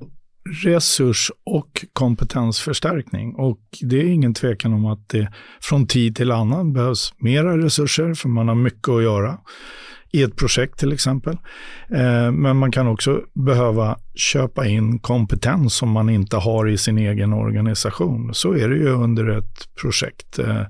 resurs 0.63 1.31
och 1.45 1.85
kompetensförstärkning. 1.93 3.35
Och 3.35 3.59
det 3.81 4.01
är 4.01 4.05
ingen 4.05 4.33
tvekan 4.33 4.73
om 4.73 4.85
att 4.85 5.09
det 5.09 5.33
från 5.61 5.87
tid 5.87 6.15
till 6.15 6.31
annan 6.31 6.73
behövs 6.73 7.13
mera 7.17 7.57
resurser, 7.57 8.13
för 8.13 8.29
man 8.29 8.47
har 8.47 8.55
mycket 8.55 8.89
att 8.89 9.03
göra 9.03 9.37
i 10.13 10.23
ett 10.23 10.35
projekt 10.35 10.79
till 10.79 10.93
exempel. 10.93 11.37
Eh, 11.89 12.31
men 12.31 12.57
man 12.57 12.71
kan 12.71 12.87
också 12.87 13.21
behöva 13.33 13.97
köpa 14.15 14.67
in 14.67 14.99
kompetens 14.99 15.73
som 15.73 15.89
man 15.89 16.09
inte 16.09 16.37
har 16.37 16.69
i 16.69 16.77
sin 16.77 16.97
egen 16.97 17.33
organisation. 17.33 18.33
Så 18.33 18.53
är 18.53 18.69
det 18.69 18.75
ju 18.75 18.89
under 18.89 19.37
ett 19.37 19.75
projekt 19.81 20.39
eh, 20.39 20.63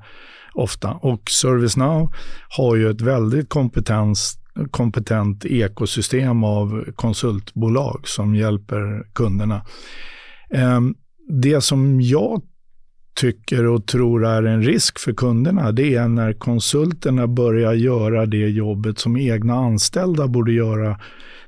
ofta. 0.53 0.91
Och 0.91 1.21
ServiceNow 1.29 2.13
har 2.49 2.75
ju 2.75 2.89
ett 2.89 3.01
väldigt 3.01 3.49
kompetens 3.49 4.40
kompetent 4.71 5.45
ekosystem 5.45 6.43
av 6.43 6.85
konsultbolag 6.95 8.07
som 8.07 8.35
hjälper 8.35 9.03
kunderna. 9.13 9.65
Ehm, 10.49 10.95
det 11.29 11.61
som 11.61 12.01
jag 12.01 12.41
tycker 13.13 13.65
och 13.65 13.87
tror 13.87 14.25
är 14.25 14.43
en 14.43 14.63
risk 14.63 14.99
för 14.99 15.13
kunderna, 15.13 15.71
det 15.71 15.95
är 15.95 16.07
när 16.07 16.33
konsulterna 16.33 17.27
börjar 17.27 17.73
göra 17.73 18.25
det 18.25 18.49
jobbet 18.49 18.99
som 18.99 19.17
egna 19.17 19.53
anställda 19.53 20.27
borde 20.27 20.51
göra, 20.51 20.99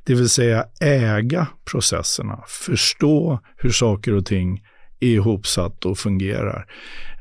det 0.04 0.14
vill 0.14 0.30
säga 0.30 0.66
äga 0.82 1.48
processerna, 1.72 2.44
förstå 2.48 3.40
hur 3.58 3.72
saker 3.72 4.14
och 4.14 4.26
ting 4.26 4.62
är 5.04 5.14
ihopsatt 5.14 5.86
och 5.86 5.98
fungerar. 5.98 6.66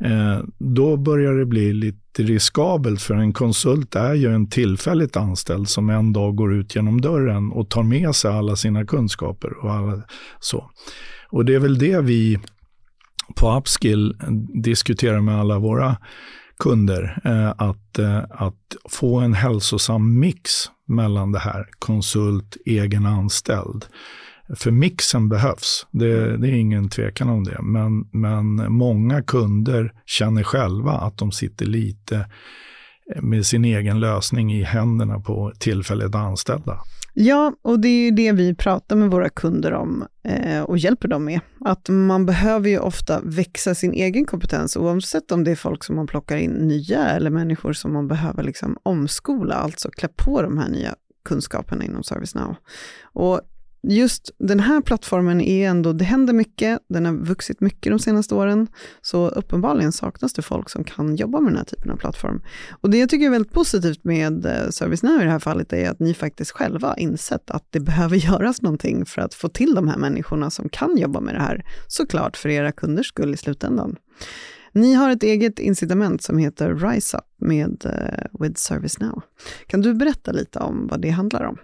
Eh, 0.00 0.38
då 0.58 0.96
börjar 0.96 1.32
det 1.32 1.46
bli 1.46 1.72
lite 1.72 2.22
riskabelt 2.22 3.02
för 3.02 3.14
en 3.14 3.32
konsult 3.32 3.96
är 3.96 4.14
ju 4.14 4.34
en 4.34 4.48
tillfälligt 4.48 5.16
anställd 5.16 5.68
som 5.68 5.90
en 5.90 6.12
dag 6.12 6.36
går 6.36 6.54
ut 6.54 6.76
genom 6.76 7.00
dörren 7.00 7.52
och 7.52 7.70
tar 7.70 7.82
med 7.82 8.14
sig 8.14 8.30
alla 8.30 8.56
sina 8.56 8.86
kunskaper 8.86 9.64
och 9.64 9.72
alla 9.72 10.02
så. 10.40 10.70
Och 11.30 11.44
det 11.44 11.54
är 11.54 11.58
väl 11.58 11.78
det 11.78 12.00
vi 12.00 12.38
på 13.36 13.56
Upskill 13.56 14.16
diskuterar 14.62 15.20
med 15.20 15.40
alla 15.40 15.58
våra 15.58 15.96
kunder, 16.58 17.20
eh, 17.24 17.50
att, 17.50 17.98
eh, 17.98 18.24
att 18.30 18.76
få 18.88 19.20
en 19.20 19.34
hälsosam 19.34 20.18
mix 20.20 20.50
mellan 20.88 21.32
det 21.32 21.38
här, 21.38 21.68
konsult, 21.78 22.56
egen 22.66 23.06
anställd. 23.06 23.84
För 24.56 24.70
mixen 24.70 25.28
behövs, 25.28 25.86
det, 25.90 26.36
det, 26.36 26.48
är 26.48 26.52
ingen 26.52 26.88
tvekan 26.88 27.28
om 27.28 27.44
det. 27.44 27.62
Men, 27.62 28.08
men 28.10 28.72
många 28.72 29.22
kunder 29.22 29.92
känner 30.06 30.42
själva 30.42 30.92
att 30.92 31.18
de 31.18 31.32
sitter 31.32 31.66
lite 31.66 32.26
med 33.22 33.46
sin 33.46 33.64
egen 33.64 34.00
lösning 34.00 34.52
i 34.54 34.62
händerna 34.62 35.20
på 35.20 35.52
tillfälligt 35.58 36.14
anställda. 36.14 36.78
Ja, 37.14 37.52
och 37.62 37.80
det 37.80 37.88
är 37.88 38.04
ju 38.04 38.10
det 38.10 38.32
vi 38.32 38.54
pratar 38.54 38.96
med 38.96 39.10
våra 39.10 39.28
kunder 39.28 39.72
om 39.72 40.04
eh, 40.24 40.62
och 40.62 40.78
hjälper 40.78 41.08
dem 41.08 41.24
med. 41.24 41.40
Att 41.60 41.88
man 41.88 42.26
behöver 42.26 42.68
ju 42.68 42.78
ofta 42.78 43.20
växa 43.20 43.74
sin 43.74 43.92
egen 43.92 44.24
kompetens, 44.24 44.76
oavsett 44.76 45.32
om 45.32 45.44
det 45.44 45.50
är 45.50 45.56
folk 45.56 45.84
som 45.84 45.96
man 45.96 46.06
plockar 46.06 46.36
in 46.36 46.50
nya 46.50 47.08
eller 47.08 47.30
människor 47.30 47.72
som 47.72 47.92
man 47.92 48.08
behöver 48.08 48.42
liksom 48.42 48.76
omskola, 48.82 49.54
alltså 49.54 49.90
klä 49.90 50.08
på 50.08 50.42
de 50.42 50.58
här 50.58 50.68
nya 50.68 50.94
kunskaperna 51.24 51.84
inom 51.84 52.02
ServiceNow. 52.02 52.54
Och 53.02 53.40
just 53.82 54.30
den 54.38 54.60
här 54.60 54.80
plattformen 54.80 55.40
är 55.40 55.68
ändå, 55.68 55.92
det 55.92 56.04
händer 56.04 56.32
mycket, 56.32 56.80
den 56.88 57.06
har 57.06 57.12
vuxit 57.12 57.60
mycket 57.60 57.92
de 57.92 57.98
senaste 57.98 58.34
åren, 58.34 58.66
så 59.02 59.28
uppenbarligen 59.28 59.92
saknas 59.92 60.32
det 60.32 60.42
folk 60.42 60.70
som 60.70 60.84
kan 60.84 61.16
jobba 61.16 61.40
med 61.40 61.52
den 61.52 61.56
här 61.56 61.64
typen 61.64 61.90
av 61.90 61.96
plattform. 61.96 62.42
Och 62.80 62.90
det 62.90 62.98
jag 62.98 63.08
tycker 63.08 63.26
är 63.26 63.30
väldigt 63.30 63.52
positivt 63.52 64.04
med 64.04 64.46
eh, 64.46 64.68
ServiceNow 64.70 65.20
i 65.20 65.24
det 65.24 65.30
här 65.30 65.38
fallet 65.38 65.72
är 65.72 65.90
att 65.90 66.00
ni 66.00 66.14
faktiskt 66.14 66.50
själva 66.50 66.94
insett 66.96 67.50
att 67.50 67.66
det 67.70 67.80
behöver 67.92 68.16
göras 68.16 68.62
någonting 68.62 69.06
för 69.06 69.22
att 69.22 69.34
få 69.34 69.48
till 69.48 69.74
de 69.74 69.88
här 69.88 69.98
människorna 69.98 70.50
som 70.50 70.68
kan 70.68 70.96
jobba 70.96 71.20
med 71.20 71.34
det 71.34 71.40
här, 71.40 71.64
såklart 71.88 72.36
för 72.36 72.48
era 72.48 72.72
kunders 72.72 73.06
skull 73.06 73.34
i 73.34 73.36
slutändan. 73.36 73.96
Ni 74.74 74.94
har 74.94 75.10
ett 75.10 75.22
eget 75.22 75.58
incitament 75.58 76.22
som 76.22 76.38
heter 76.38 76.74
RiseUp 76.74 77.24
med 77.38 77.86
uh, 77.86 78.40
With 78.40 78.60
Service 78.60 79.00
Now. 79.00 79.22
Kan 79.66 79.80
du 79.80 79.94
berätta 79.94 80.32
lite 80.32 80.58
om 80.58 80.86
vad 80.86 81.00
det 81.00 81.10
handlar 81.10 81.44
om? 81.44 81.58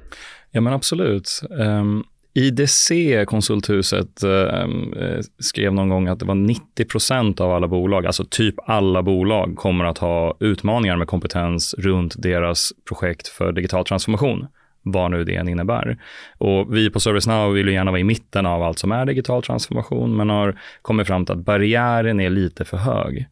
Ja, 0.51 0.61
men 0.61 0.73
absolut. 0.73 1.43
Ehm, 1.61 1.79
um, 1.79 2.05
IDC, 2.35 2.91
konsulthuset, 3.27 4.23
um, 4.25 4.95
skrev 5.39 5.75
någon 5.75 5.89
gång 5.89 6.09
att 6.09 6.19
det 6.19 6.25
var 6.25 6.35
90 6.35 6.85
procent 6.85 7.41
av 7.41 7.53
alla 7.53 7.69
bolag, 7.69 8.07
alltså 8.07 8.25
typ 8.31 8.55
alla 8.67 9.03
bolag, 9.03 9.57
kommer 9.57 9.85
att 9.85 9.99
ha 9.99 10.37
utmaningar 10.41 10.97
med 10.97 11.09
kompetens 11.09 11.75
runt 11.79 12.15
deras 12.23 12.73
projekt 12.89 13.29
för 13.29 13.53
digital 13.53 13.85
transformation 13.85 14.47
vad 14.83 15.11
nu 15.11 15.25
det 15.25 15.35
än 15.37 15.49
innebär. 15.49 15.99
Och 16.39 16.77
vi 16.77 16.91
på 16.91 17.01
ServiceNow 17.01 17.53
vill 17.53 17.69
ju 17.69 17.73
gärna 17.73 17.91
vara 17.91 18.01
i 18.01 18.05
mitten 18.05 18.47
av 18.47 18.63
allt 18.63 18.79
som 18.79 18.93
är 18.93 19.07
digital 19.07 19.43
transformation, 19.43 20.17
men 20.17 20.31
har 20.31 20.61
kommit 20.83 21.07
fram 21.07 21.27
till 21.27 21.35
att 21.35 21.45
barriären 21.45 22.21
är 22.21 22.31
lite 22.31 22.65
för 22.65 22.77
hög. 22.77 23.29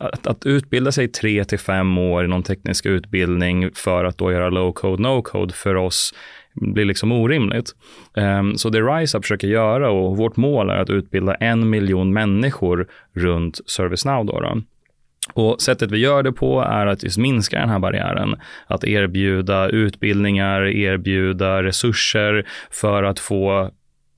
Att, 0.00 0.26
att 0.26 0.46
utbilda 0.46 0.92
sig 0.92 1.08
tre 1.08 1.44
till 1.44 1.58
fem 1.58 1.98
år 1.98 2.24
i 2.24 2.28
någon 2.28 2.42
teknisk 2.42 2.86
utbildning 2.86 3.70
för 3.74 4.04
att 4.04 4.18
då 4.18 4.32
göra 4.32 4.50
low 4.50 4.72
code, 4.72 5.02
no 5.02 5.22
code 5.22 5.54
för 5.54 5.74
oss 5.74 6.14
blir 6.54 6.84
liksom 6.84 7.12
orimligt. 7.12 7.74
Um, 8.14 8.58
så 8.58 8.70
det 8.70 8.80
RiseUp 8.80 9.24
försöker 9.24 9.48
göra 9.48 9.90
och 9.90 10.16
vårt 10.16 10.36
mål 10.36 10.70
är 10.70 10.76
att 10.76 10.90
utbilda 10.90 11.34
en 11.34 11.70
miljon 11.70 12.12
människor 12.12 12.88
runt 13.14 13.60
ServiceNow. 13.66 14.26
Då, 14.26 14.40
då. 14.40 14.62
Och 15.34 15.60
sättet 15.60 15.90
vi 15.90 15.98
gör 15.98 16.22
det 16.22 16.32
på 16.32 16.60
är 16.60 16.86
att 16.86 17.02
just 17.02 17.18
minska 17.18 17.58
den 17.60 17.68
här 17.68 17.78
barriären. 17.78 18.36
Att 18.66 18.84
erbjuda 18.84 19.68
utbildningar, 19.68 20.62
erbjuda 20.66 21.62
resurser 21.62 22.46
för 22.70 23.02
att 23.02 23.18
få 23.18 23.70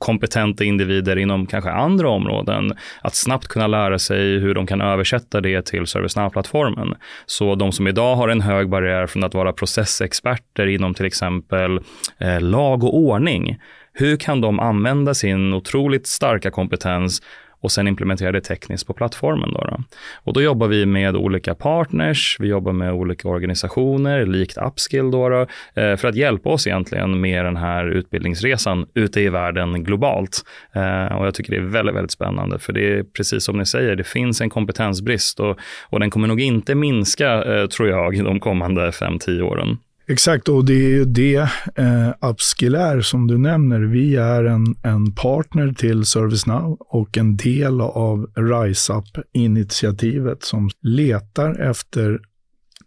kompetenta 0.02 0.64
individer 0.64 1.16
inom 1.16 1.46
kanske 1.46 1.70
andra 1.70 2.08
områden 2.08 2.72
att 3.00 3.14
snabbt 3.14 3.48
kunna 3.48 3.66
lära 3.66 3.98
sig 3.98 4.38
hur 4.38 4.54
de 4.54 4.66
kan 4.66 4.80
översätta 4.80 5.40
det 5.40 5.66
till 5.66 5.86
ServiceNow-plattformen. 5.86 6.94
Så 7.26 7.54
de 7.54 7.72
som 7.72 7.86
idag 7.88 8.16
har 8.16 8.28
en 8.28 8.40
hög 8.40 8.68
barriär 8.68 9.06
från 9.06 9.24
att 9.24 9.34
vara 9.34 9.52
processexperter 9.52 10.66
inom 10.66 10.94
till 10.94 11.06
exempel 11.06 11.80
eh, 12.18 12.40
lag 12.40 12.84
och 12.84 12.96
ordning, 12.96 13.58
hur 13.92 14.16
kan 14.16 14.40
de 14.40 14.60
använda 14.60 15.14
sin 15.14 15.54
otroligt 15.54 16.06
starka 16.06 16.50
kompetens 16.50 17.22
och 17.62 17.72
sen 17.72 17.88
implementera 17.88 18.32
det 18.32 18.40
tekniskt 18.40 18.86
på 18.86 18.92
plattformen. 18.92 19.52
Då, 19.52 19.60
då. 19.60 19.82
Och 20.24 20.32
då 20.32 20.42
jobbar 20.42 20.68
vi 20.68 20.86
med 20.86 21.16
olika 21.16 21.54
partners, 21.54 22.36
vi 22.40 22.48
jobbar 22.48 22.72
med 22.72 22.92
olika 22.92 23.28
organisationer, 23.28 24.26
likt 24.26 24.58
Upskill, 24.58 25.10
då, 25.10 25.28
då 25.28 25.40
eh, 25.74 25.96
för 25.96 26.08
att 26.08 26.14
hjälpa 26.14 26.48
oss 26.48 26.66
egentligen 26.66 27.20
med 27.20 27.44
den 27.44 27.56
här 27.56 27.86
utbildningsresan 27.86 28.86
ute 28.94 29.20
i 29.20 29.28
världen 29.28 29.84
globalt. 29.84 30.40
Eh, 30.72 31.16
och 31.16 31.26
jag 31.26 31.34
tycker 31.34 31.52
det 31.52 31.58
är 31.58 31.60
väldigt, 31.60 31.94
väldigt 31.94 32.12
spännande, 32.12 32.58
för 32.58 32.72
det 32.72 32.98
är 32.98 33.02
precis 33.02 33.44
som 33.44 33.58
ni 33.58 33.66
säger, 33.66 33.96
det 33.96 34.04
finns 34.04 34.40
en 34.40 34.50
kompetensbrist 34.50 35.40
och, 35.40 35.58
och 35.88 36.00
den 36.00 36.10
kommer 36.10 36.28
nog 36.28 36.40
inte 36.40 36.74
minska, 36.74 37.44
eh, 37.44 37.66
tror 37.66 37.88
jag, 37.88 38.24
de 38.24 38.40
kommande 38.40 38.90
5-10 38.90 39.42
åren. 39.42 39.78
Exakt, 40.06 40.48
och 40.48 40.64
det 40.64 40.72
är 40.72 40.88
ju 40.88 41.04
det 41.04 41.48
eh, 41.76 42.10
Upskill 42.20 42.74
är 42.74 43.00
som 43.00 43.26
du 43.26 43.38
nämner. 43.38 43.80
Vi 43.80 44.16
är 44.16 44.44
en, 44.44 44.66
en 44.82 45.14
partner 45.14 45.72
till 45.72 46.04
ServiceNow 46.04 46.76
och 46.80 47.18
en 47.18 47.36
del 47.36 47.80
av 47.80 48.30
RiseUp-initiativet 48.34 50.42
som 50.42 50.70
letar 50.80 51.60
efter 51.60 52.20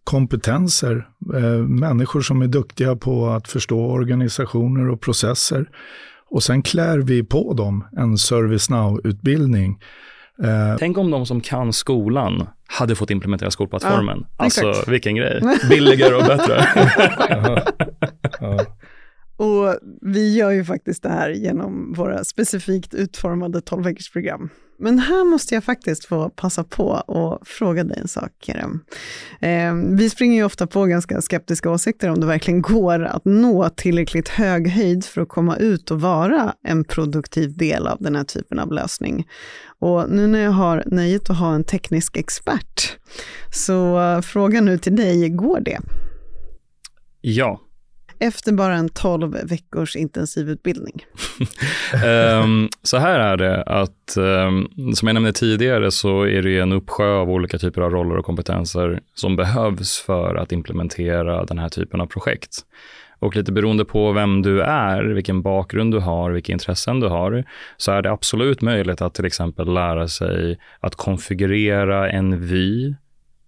kompetenser, 0.04 1.08
eh, 1.36 1.67
människor 1.67 2.21
som 2.21 2.41
är 2.41 2.47
duktiga 2.47 2.95
på 2.95 3.28
att 3.28 3.47
förstå 3.47 3.86
organisationer 3.86 4.89
och 4.89 5.01
processer. 5.01 5.69
Och 6.30 6.43
sen 6.43 6.62
klär 6.62 6.97
vi 6.97 7.23
på 7.23 7.54
dem 7.54 7.86
en 7.97 8.17
ServiceNow-utbildning 8.17 9.80
Eh, 10.43 10.75
Tänk 10.80 10.97
om 10.97 11.12
de 11.12 11.25
som 11.25 11.41
kan 11.41 11.73
skolan 11.73 12.47
hade 12.67 12.95
fått 12.95 13.10
implementera 13.10 13.51
skolplattformen. 13.51 14.25
Ja, 14.38 14.43
alltså 14.43 14.69
exakt. 14.69 14.88
vilken 14.88 15.15
grej. 15.15 15.41
Billigare 15.69 16.15
och 16.15 16.23
bättre. 16.23 16.67
Och 19.38 19.80
vi 20.01 20.36
gör 20.36 20.51
ju 20.51 20.65
faktiskt 20.65 21.04
det 21.04 21.10
här 21.10 21.30
genom 21.30 21.93
våra 21.93 22.23
specifikt 22.23 22.93
utformade 22.93 23.62
12 23.62 23.84
veckors 23.84 24.12
program. 24.12 24.49
Men 24.77 24.99
här 24.99 25.23
måste 25.23 25.55
jag 25.55 25.63
faktiskt 25.63 26.05
få 26.05 26.29
passa 26.29 26.63
på 26.63 26.88
och 26.88 27.47
fråga 27.47 27.83
dig 27.83 27.97
en 28.01 28.07
sak, 28.07 28.31
Kerem. 28.41 28.79
Eh, 29.41 29.73
vi 29.97 30.09
springer 30.09 30.35
ju 30.35 30.43
ofta 30.43 30.67
på 30.67 30.85
ganska 30.85 31.21
skeptiska 31.21 31.69
åsikter 31.69 32.09
om 32.09 32.19
det 32.19 32.27
verkligen 32.27 32.61
går 32.61 33.03
att 33.03 33.25
nå 33.25 33.69
tillräckligt 33.69 34.29
hög 34.29 34.67
höjd 34.67 35.05
för 35.05 35.21
att 35.21 35.29
komma 35.29 35.57
ut 35.57 35.91
och 35.91 36.01
vara 36.01 36.53
en 36.63 36.83
produktiv 36.83 37.57
del 37.57 37.88
av 37.88 37.97
den 37.99 38.15
här 38.15 38.23
typen 38.23 38.59
av 38.59 38.71
lösning. 38.71 39.27
Och 39.79 40.09
nu 40.09 40.27
när 40.27 40.39
jag 40.39 40.51
har 40.51 40.83
nöjet 40.85 41.29
att 41.29 41.39
ha 41.39 41.55
en 41.55 41.63
teknisk 41.63 42.17
expert, 42.17 42.97
så 43.51 44.21
frågan 44.25 44.65
nu 44.65 44.77
till 44.77 44.95
dig, 44.95 45.29
går 45.29 45.59
det? 45.59 45.79
Ja, 47.21 47.64
efter 48.19 48.54
bara 48.54 48.75
en 48.75 48.89
12 48.89 49.38
veckors 49.43 49.95
intensivutbildning? 49.95 51.06
um, 52.06 52.69
så 52.82 52.97
här 52.97 53.19
är 53.19 53.38
det 53.38 53.63
att, 53.63 54.17
um, 54.17 54.69
som 54.95 55.08
jag 55.08 55.13
nämnde 55.13 55.34
tidigare, 55.34 55.91
så 55.91 56.21
är 56.21 56.41
det 56.41 56.60
en 56.60 56.73
uppsjö 56.73 57.08
av 57.08 57.30
olika 57.30 57.58
typer 57.58 57.82
av 57.82 57.91
roller 57.91 58.17
och 58.17 58.25
kompetenser 58.25 58.99
som 59.13 59.36
behövs 59.36 59.99
för 59.99 60.36
att 60.36 60.51
implementera 60.51 61.45
den 61.45 61.60
här 61.60 61.69
typen 61.69 62.01
av 62.01 62.06
projekt. 62.06 62.65
Och 63.19 63.36
lite 63.36 63.51
beroende 63.51 63.86
på 63.86 64.12
vem 64.12 64.41
du 64.41 64.62
är, 64.62 65.04
vilken 65.04 65.41
bakgrund 65.41 65.93
du 65.93 65.99
har, 65.99 66.32
vilka 66.32 66.54
intressen 66.54 66.99
du 66.99 67.08
har, 67.08 67.43
så 67.78 67.91
är 67.91 68.01
det 68.01 68.12
absolut 68.12 68.62
möjligt 68.62 69.01
att 69.01 69.13
till 69.13 69.25
exempel 69.25 69.73
lära 69.73 70.08
sig 70.08 70.60
att 70.80 70.95
konfigurera 70.95 72.10
en 72.10 72.47
vy 72.47 72.95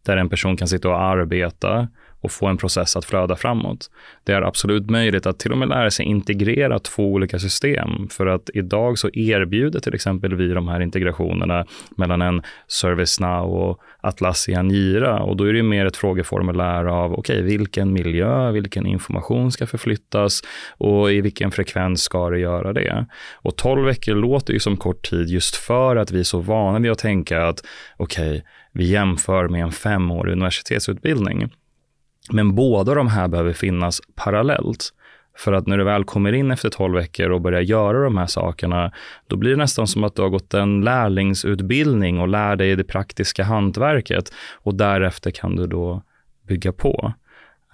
där 0.05 0.17
en 0.17 0.29
person 0.29 0.57
kan 0.57 0.67
sitta 0.67 0.89
och 0.89 1.01
arbeta 1.01 1.87
och 2.21 2.31
få 2.31 2.47
en 2.47 2.57
process 2.57 2.95
att 2.95 3.05
flöda 3.05 3.35
framåt. 3.35 3.89
Det 4.23 4.33
är 4.33 4.41
absolut 4.41 4.89
möjligt 4.89 5.25
att 5.25 5.39
till 5.39 5.51
och 5.51 5.57
med 5.57 5.69
lära 5.69 5.91
sig 5.91 6.05
integrera 6.05 6.79
två 6.79 7.13
olika 7.13 7.39
system. 7.39 8.07
För 8.09 8.27
att 8.27 8.49
idag 8.53 8.99
så 8.99 9.09
erbjuder 9.13 9.79
till 9.79 9.95
exempel 9.95 10.35
vi 10.35 10.47
de 10.47 10.67
här 10.67 10.79
integrationerna 10.79 11.65
mellan 11.97 12.21
en 12.21 12.41
ServiceNow 12.67 13.53
och 13.53 13.81
Atlassian 14.01 14.69
Jira. 14.69 15.19
Och 15.19 15.37
då 15.37 15.43
är 15.43 15.53
det 15.53 15.63
mer 15.63 15.85
ett 15.85 15.97
frågeformulär 15.97 16.85
av 16.85 17.13
okej, 17.13 17.35
okay, 17.35 17.57
vilken 17.57 17.93
miljö, 17.93 18.51
vilken 18.51 18.85
information 18.85 19.51
ska 19.51 19.67
förflyttas 19.67 20.41
och 20.77 21.11
i 21.11 21.21
vilken 21.21 21.51
frekvens 21.51 22.01
ska 22.01 22.29
det 22.29 22.39
göra 22.39 22.73
det? 22.73 23.05
Och 23.35 23.55
12 23.55 23.85
veckor 23.85 24.15
låter 24.15 24.53
ju 24.53 24.59
som 24.59 24.77
kort 24.77 25.09
tid 25.09 25.29
just 25.29 25.55
för 25.55 25.95
att 25.95 26.11
vi 26.11 26.19
är 26.19 26.23
så 26.23 26.39
vana 26.39 26.79
vid 26.79 26.91
att 26.91 26.97
tänka 26.97 27.47
att 27.47 27.59
okej, 27.97 28.29
okay, 28.29 28.41
vi 28.71 28.85
jämför 28.91 29.47
med 29.47 29.63
en 29.63 29.71
femårig 29.71 30.31
universitetsutbildning. 30.31 31.49
Men 32.31 32.55
båda 32.55 32.93
de 32.93 33.07
här 33.07 33.27
behöver 33.27 33.53
finnas 33.53 34.01
parallellt. 34.15 34.93
För 35.37 35.53
att 35.53 35.67
när 35.67 35.77
du 35.77 35.83
väl 35.83 36.03
kommer 36.03 36.33
in 36.33 36.51
efter 36.51 36.69
12 36.69 36.93
veckor 36.95 37.29
och 37.29 37.41
börjar 37.41 37.61
göra 37.61 38.03
de 38.03 38.17
här 38.17 38.25
sakerna, 38.25 38.91
då 39.27 39.35
blir 39.35 39.51
det 39.51 39.57
nästan 39.57 39.87
som 39.87 40.03
att 40.03 40.15
du 40.15 40.21
har 40.21 40.29
gått 40.29 40.53
en 40.53 40.81
lärlingsutbildning 40.81 42.19
och 42.19 42.27
lär 42.27 42.55
dig 42.55 42.75
det 42.75 42.83
praktiska 42.83 43.43
hantverket 43.43 44.33
och 44.53 44.75
därefter 44.75 45.31
kan 45.31 45.55
du 45.55 45.67
då 45.67 46.01
bygga 46.47 46.71
på. 46.71 47.13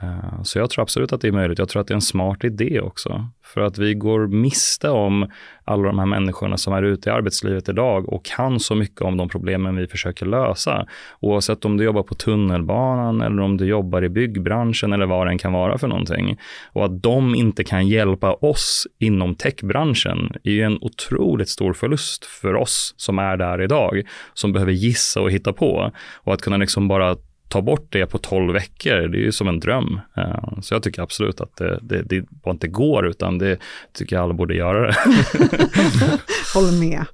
Eh, 0.04 0.44
så 0.44 0.60
jag 0.60 0.70
tror 0.70 0.82
absolut 0.82 1.13
att 1.13 1.22
det 1.22 1.28
är 1.28 1.32
möjligt. 1.32 1.60
Jag 1.60 1.70
tror 1.70 1.82
att 1.82 1.88
det 1.88 1.92
är 1.92 1.96
en 1.96 2.02
smart 2.02 2.44
idé 2.44 2.80
också. 2.80 3.28
För 3.44 3.62
att 3.62 3.78
vi 3.78 3.94
går 3.94 4.28
miste 4.28 4.89
om 4.89 5.32
alla 5.63 5.84
de 5.84 6.00
här 6.00 6.06
människorna 6.06 6.58
som 6.58 6.74
är 6.74 6.84
ute 6.84 7.10
i 7.10 7.13
arbetslivet 7.13 7.70
idag 7.70 8.13
och 8.13 8.26
kan 8.26 8.60
så 8.60 8.76
mycket 8.76 9.02
om 9.02 9.18
de 9.18 9.30
problemen 9.30 9.76
vi 9.76 9.88
försöker 9.88 10.26
lösa. 10.26 10.86
Oavsett 11.20 11.66
om 11.66 11.78
du 11.78 11.84
jobbar 11.84 12.04
på 12.04 12.16
tunnelbanan 12.16 13.22
eller 13.22 13.42
om 13.42 13.58
du 13.58 13.66
jobbar 13.66 14.04
i 14.04 14.10
byggbranschen 14.10 14.94
eller 14.94 15.06
vad 15.06 15.28
det 15.28 15.32
än 15.32 15.38
kan 15.38 15.54
vara 15.54 15.78
för 15.78 15.88
någonting. 15.88 16.38
Och 16.74 16.86
att 16.86 17.04
de 17.04 17.36
inte 17.36 17.63
kan 17.63 17.88
hjälpa 17.88 18.34
oss 18.34 18.88
inom 19.00 19.36
techbranschen 19.36 20.36
är 20.44 20.52
ju 20.52 20.62
en 20.62 20.78
otroligt 20.82 21.50
stor 21.50 21.74
förlust 21.74 22.26
för 22.26 22.56
oss 22.56 22.94
som 22.98 23.20
är 23.20 23.38
där 23.38 23.62
idag, 23.62 24.02
som 24.34 24.54
behöver 24.54 24.72
gissa 24.72 25.22
och 25.22 25.32
hitta 25.32 25.54
på. 25.54 25.92
Och 26.16 26.34
att 26.34 26.42
kunna 26.42 26.58
liksom 26.58 26.88
bara 26.88 27.16
ta 27.54 27.62
bort 27.62 27.88
det 27.89 28.06
på 28.06 28.18
12 28.18 28.54
veckor, 28.54 29.08
det 29.08 29.18
är 29.18 29.22
ju 29.22 29.32
som 29.32 29.48
en 29.48 29.60
dröm. 29.60 30.00
Eh, 30.18 30.62
så 30.62 30.74
jag 30.74 30.84
tycker 30.84 31.02
absolut 31.02 31.42
att 31.42 31.56
det, 31.56 31.80
det, 31.82 32.02
det 32.02 32.26
bara 32.30 32.52
inte 32.52 32.68
går, 32.68 33.08
utan 33.08 33.38
det 33.38 33.60
tycker 33.94 34.16
jag 34.16 34.24
alla 34.24 34.34
borde 34.34 34.56
göra 34.56 34.88
det. 34.88 34.96
håller 36.54 36.80
med. 36.80 37.06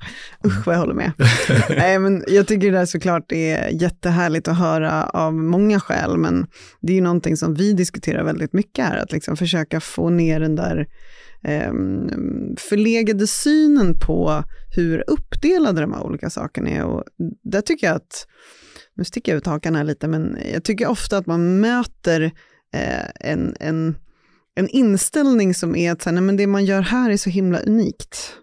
Usch 0.45 0.67
vad 0.67 0.75
jag 0.75 0.80
håller 0.80 0.93
med. 0.93 1.12
Nej, 1.69 1.99
men 1.99 2.23
jag 2.28 2.47
tycker 2.47 2.71
det 2.71 2.78
här 2.78 2.86
såklart 2.86 3.32
är 3.32 3.82
jättehärligt 3.82 4.47
att 4.47 4.58
höra 4.58 5.04
av 5.04 5.34
många 5.34 5.80
skäl, 5.80 6.17
men 6.17 6.47
det 6.82 6.93
är 6.93 6.95
ju 6.95 7.02
någonting 7.02 7.38
som 7.38 7.54
vi 7.54 7.73
diskuterar 7.73 8.23
väldigt 8.23 8.54
mycket 8.54 8.86
här, 8.86 8.97
att 8.97 9.12
liksom 9.12 9.38
försöka 9.38 9.80
få 9.80 10.10
ner 10.10 10.39
den 10.39 10.56
där 10.56 10.88
eh, 11.43 11.73
förlegade 12.69 13.28
synen 13.28 13.99
på 13.99 14.43
hur 14.75 15.04
uppdelade 15.08 15.82
de 15.82 15.93
här 15.93 16.04
olika 16.04 16.30
sakerna 16.30 16.69
är. 16.69 16.84
Och 16.84 17.04
där 17.43 17.62
tycker 17.62 17.88
jag 17.88 17.95
att 17.95 18.25
nu 18.99 19.05
sticker 19.05 19.31
jag 19.31 19.38
ut 19.38 19.45
hakan 19.45 19.75
här 19.75 19.83
lite, 19.83 20.07
men 20.07 20.38
jag 20.53 20.63
tycker 20.63 20.88
ofta 20.88 21.17
att 21.17 21.25
man 21.25 21.59
möter 21.59 22.21
eh, 22.73 23.31
en, 23.31 23.55
en, 23.59 23.95
en 24.55 24.69
inställning 24.69 25.53
som 25.53 25.75
är 25.75 25.91
att 25.91 26.05
nej, 26.05 26.21
men 26.21 26.38
det 26.38 26.47
man 26.47 26.65
gör 26.65 26.81
här 26.81 27.09
är 27.09 27.17
så 27.17 27.29
himla 27.29 27.59
unikt. 27.59 28.33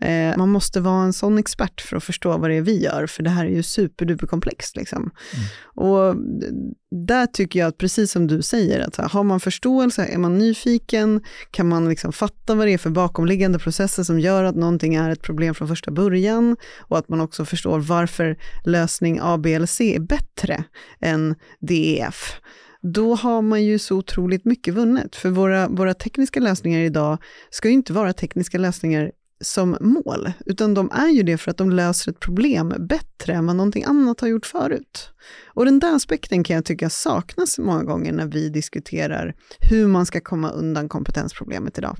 Eh, 0.00 0.36
man 0.36 0.48
måste 0.48 0.80
vara 0.80 1.02
en 1.02 1.12
sån 1.12 1.38
expert 1.38 1.80
för 1.80 1.96
att 1.96 2.04
förstå 2.04 2.38
vad 2.38 2.50
det 2.50 2.56
är 2.56 2.62
vi 2.62 2.82
gör, 2.82 3.06
för 3.06 3.22
det 3.22 3.30
här 3.30 3.46
är 3.46 3.50
ju 3.50 3.62
superduperkomplext. 3.62 4.76
Liksom. 4.76 4.98
Mm. 5.00 5.46
Och 5.74 6.16
där 7.06 7.26
tycker 7.26 7.60
jag 7.60 7.68
att, 7.68 7.78
precis 7.78 8.12
som 8.12 8.26
du 8.26 8.42
säger, 8.42 8.80
att 8.80 8.96
har 9.12 9.24
man 9.24 9.40
förståelse, 9.40 10.04
är 10.04 10.18
man 10.18 10.38
nyfiken, 10.38 11.22
kan 11.50 11.68
man 11.68 11.88
liksom 11.88 12.12
fatta 12.12 12.54
vad 12.54 12.66
det 12.66 12.72
är 12.72 12.78
för 12.78 12.90
bakomliggande 12.90 13.58
processer 13.58 14.02
som 14.02 14.20
gör 14.20 14.44
att 14.44 14.56
någonting 14.56 14.94
är 14.94 15.10
ett 15.10 15.22
problem 15.22 15.54
från 15.54 15.68
första 15.68 15.90
början 15.90 16.56
och 16.78 16.98
att 16.98 17.08
man 17.08 17.20
också 17.20 17.44
förstår 17.44 17.78
varför 17.78 18.36
lösning 18.64 19.18
A, 19.22 19.38
B 19.38 19.54
eller 19.54 19.66
C 19.66 19.94
är 19.94 20.00
bättre 20.00 20.64
än 21.00 21.34
DEF 21.60 22.40
då 22.82 23.14
har 23.14 23.42
man 23.42 23.64
ju 23.64 23.78
så 23.78 23.96
otroligt 23.96 24.44
mycket 24.44 24.74
vunnet. 24.74 25.16
För 25.16 25.30
våra, 25.30 25.68
våra 25.68 25.94
tekniska 25.94 26.40
lösningar 26.40 26.80
idag 26.80 27.18
ska 27.50 27.68
ju 27.68 27.74
inte 27.74 27.92
vara 27.92 28.12
tekniska 28.12 28.58
lösningar 28.58 29.12
som 29.40 29.76
mål, 29.80 30.32
utan 30.46 30.74
de 30.74 30.90
är 30.90 31.08
ju 31.08 31.22
det 31.22 31.38
för 31.38 31.50
att 31.50 31.56
de 31.56 31.70
löser 31.70 32.12
ett 32.12 32.20
problem 32.20 32.74
bättre 32.78 33.32
än 33.32 33.46
vad 33.46 33.56
någonting 33.56 33.84
annat 33.84 34.20
har 34.20 34.28
gjort 34.28 34.46
förut. 34.46 35.10
Och 35.46 35.64
den 35.64 35.78
där 35.78 35.96
aspekten 35.96 36.44
kan 36.44 36.56
jag 36.56 36.64
tycka 36.64 36.90
saknas 36.90 37.58
många 37.58 37.84
gånger 37.84 38.12
när 38.12 38.26
vi 38.26 38.48
diskuterar 38.48 39.34
hur 39.70 39.86
man 39.86 40.06
ska 40.06 40.20
komma 40.20 40.50
undan 40.50 40.88
kompetensproblemet 40.88 41.78
idag. 41.78 41.96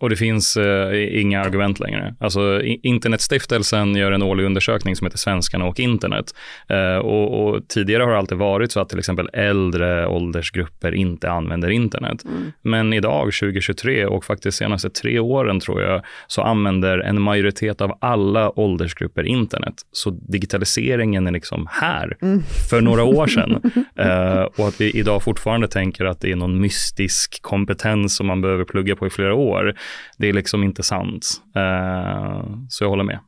Och 0.00 0.10
det 0.10 0.16
finns 0.16 0.56
eh, 0.56 1.20
inga 1.20 1.40
argument 1.40 1.80
längre. 1.80 2.14
Alltså, 2.20 2.62
Internetstiftelsen 2.62 3.96
gör 3.96 4.12
en 4.12 4.22
årlig 4.22 4.44
undersökning 4.44 4.96
som 4.96 5.06
heter 5.06 5.18
Svenskarna 5.18 5.64
och 5.64 5.80
internet. 5.80 6.34
Eh, 6.68 6.96
och, 6.96 7.48
och, 7.48 7.68
tidigare 7.68 8.02
har 8.02 8.10
det 8.10 8.18
alltid 8.18 8.38
varit 8.38 8.72
så 8.72 8.80
att 8.80 8.88
till 8.88 8.98
exempel 8.98 9.28
äldre 9.32 10.06
åldersgrupper 10.06 10.94
inte 10.94 11.30
använder 11.30 11.70
internet. 11.70 12.24
Mm. 12.24 12.52
Men 12.62 12.92
idag, 12.92 13.24
2023 13.24 14.06
och 14.06 14.24
faktiskt 14.24 14.58
senaste 14.58 14.90
tre 14.90 15.18
åren 15.18 15.60
tror 15.60 15.82
jag, 15.82 16.02
så 16.26 16.42
använder 16.42 16.98
en 16.98 17.22
majoritet 17.22 17.80
av 17.80 17.98
alla 18.00 18.58
åldersgrupper 18.58 19.22
internet. 19.22 19.74
Så 19.92 20.10
digitaliseringen 20.10 21.26
är 21.26 21.32
liksom 21.32 21.68
här, 21.70 22.16
mm. 22.22 22.42
för 22.70 22.80
några 22.80 23.04
år 23.04 23.26
sedan. 23.26 23.60
eh, 23.96 24.42
och 24.42 24.68
att 24.68 24.80
vi 24.80 24.90
idag 24.90 25.22
fortfarande 25.22 25.68
tänker 25.68 26.04
att 26.04 26.20
det 26.20 26.32
är 26.32 26.36
någon 26.36 26.60
mystisk 26.60 27.42
kompetens 27.42 28.16
som 28.16 28.26
man 28.26 28.40
behöver 28.40 28.64
plugga 28.64 28.96
på 28.96 29.06
i 29.06 29.10
flera 29.10 29.34
år 29.34 29.74
det 30.18 30.28
är 30.28 30.32
liksom 30.32 30.64
inte 30.64 30.82
sant. 30.82 31.42
Uh, 31.56 32.66
så 32.68 32.84
jag 32.84 32.88
håller 32.88 33.04
med. 33.04 33.18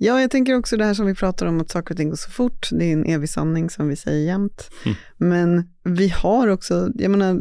Ja, 0.00 0.20
jag 0.20 0.30
tänker 0.30 0.54
också 0.54 0.76
det 0.76 0.84
här 0.84 0.94
som 0.94 1.06
vi 1.06 1.14
pratar 1.14 1.46
om, 1.46 1.60
att 1.60 1.70
saker 1.70 1.94
och 1.94 1.96
ting 1.96 2.08
går 2.08 2.16
så 2.16 2.30
fort. 2.30 2.68
Det 2.72 2.84
är 2.84 2.92
en 2.92 3.04
evig 3.04 3.28
sanning 3.28 3.70
som 3.70 3.88
vi 3.88 3.96
säger 3.96 4.26
jämt. 4.26 4.70
Mm. 4.84 4.96
Men 5.16 5.68
vi 5.84 6.08
har 6.08 6.48
också, 6.48 6.88
jag 6.94 7.10
menar, 7.10 7.38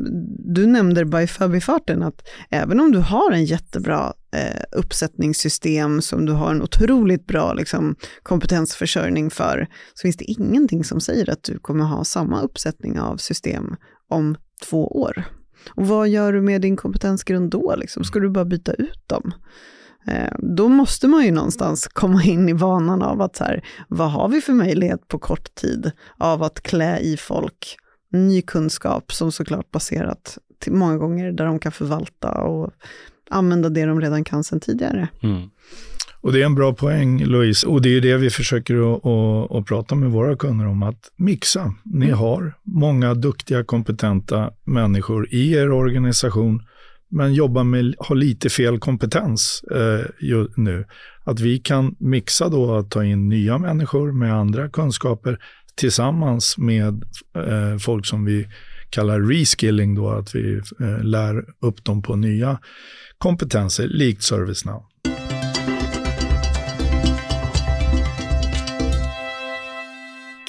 du 0.53 0.67
nämnde 0.67 1.05
by 1.05 1.27
förbifarten 1.27 2.03
att 2.03 2.27
även 2.49 2.79
om 2.79 2.91
du 2.91 2.99
har 2.99 3.31
en 3.31 3.45
jättebra 3.45 4.13
eh, 4.33 4.63
uppsättningssystem 4.71 6.01
som 6.01 6.25
du 6.25 6.31
har 6.31 6.51
en 6.51 6.61
otroligt 6.61 7.27
bra 7.27 7.53
liksom, 7.53 7.95
kompetensförsörjning 8.23 9.29
för, 9.29 9.67
så 9.93 10.01
finns 10.01 10.17
det 10.17 10.25
ingenting 10.25 10.83
som 10.83 11.01
säger 11.01 11.29
att 11.29 11.43
du 11.43 11.59
kommer 11.59 11.85
ha 11.85 12.03
samma 12.03 12.41
uppsättning 12.41 12.99
av 12.99 13.17
system 13.17 13.75
om 14.09 14.37
två 14.69 14.87
år. 14.87 15.23
Och 15.69 15.87
vad 15.87 16.09
gör 16.09 16.33
du 16.33 16.41
med 16.41 16.61
din 16.61 16.75
kompetensgrund 16.75 17.49
då? 17.49 17.75
Liksom? 17.75 18.03
Ska 18.03 18.19
du 18.19 18.29
bara 18.29 18.45
byta 18.45 18.73
ut 18.73 19.07
dem? 19.07 19.33
Eh, 20.07 20.33
då 20.39 20.67
måste 20.67 21.07
man 21.07 21.25
ju 21.25 21.31
någonstans 21.31 21.87
komma 21.87 22.23
in 22.23 22.49
i 22.49 22.53
vanan 22.53 23.01
av 23.01 23.21
att 23.21 23.35
så 23.35 23.43
här, 23.43 23.63
vad 23.87 24.11
har 24.11 24.29
vi 24.29 24.41
för 24.41 24.53
möjlighet 24.53 25.07
på 25.07 25.19
kort 25.19 25.55
tid 25.55 25.91
av 26.17 26.43
att 26.43 26.61
klä 26.61 26.99
i 26.99 27.17
folk 27.17 27.77
ny 28.11 28.41
kunskap 28.41 29.11
som 29.11 29.31
såklart 29.31 29.71
baserat 29.71 30.37
till 30.59 30.73
många 30.73 30.97
gånger 30.97 31.31
där 31.31 31.45
de 31.45 31.59
kan 31.59 31.71
förvalta 31.71 32.31
och 32.31 32.73
använda 33.29 33.69
det 33.69 33.85
de 33.85 34.01
redan 34.01 34.23
kan 34.23 34.43
sedan 34.43 34.59
tidigare. 34.59 35.07
Mm. 35.23 35.49
Och 36.27 36.33
det 36.33 36.41
är 36.41 36.45
en 36.45 36.55
bra 36.55 36.73
poäng 36.73 37.25
Louise, 37.25 37.67
och 37.67 37.81
det 37.81 37.89
är 37.89 38.01
det 38.01 38.17
vi 38.17 38.29
försöker 38.29 38.75
att, 38.75 39.05
att, 39.05 39.51
att 39.51 39.65
prata 39.65 39.95
med 39.95 40.11
våra 40.11 40.35
kunder 40.35 40.67
om, 40.67 40.83
att 40.83 41.11
mixa. 41.15 41.73
Ni 41.85 42.05
mm. 42.05 42.17
har 42.17 42.53
många 42.63 43.13
duktiga, 43.13 43.63
kompetenta 43.63 44.51
människor 44.63 45.33
i 45.33 45.53
er 45.53 45.71
organisation, 45.71 46.61
men 47.09 47.33
jobbar 47.33 47.63
med, 47.63 47.95
har 47.99 48.15
lite 48.15 48.49
fel 48.49 48.79
kompetens 48.79 49.61
eh, 49.71 50.45
nu. 50.55 50.85
Att 51.23 51.39
vi 51.39 51.59
kan 51.59 51.95
mixa 51.99 52.49
då 52.49 52.75
att 52.75 52.91
ta 52.91 53.03
in 53.03 53.29
nya 53.29 53.57
människor 53.57 54.11
med 54.11 54.33
andra 54.33 54.69
kunskaper 54.69 55.39
tillsammans 55.75 56.57
med 56.57 57.03
eh, 57.35 57.77
folk 57.79 58.05
som 58.05 58.25
vi 58.25 58.47
kallar 58.89 59.19
reskilling 59.19 59.95
då, 59.95 60.09
att 60.09 60.35
vi 60.35 60.61
eh, 60.79 61.03
lär 61.03 61.43
upp 61.61 61.83
dem 61.83 62.01
på 62.01 62.15
nya 62.15 62.59
kompetenser, 63.17 63.87
likt 63.87 64.23
ServiceNow. 64.23 64.83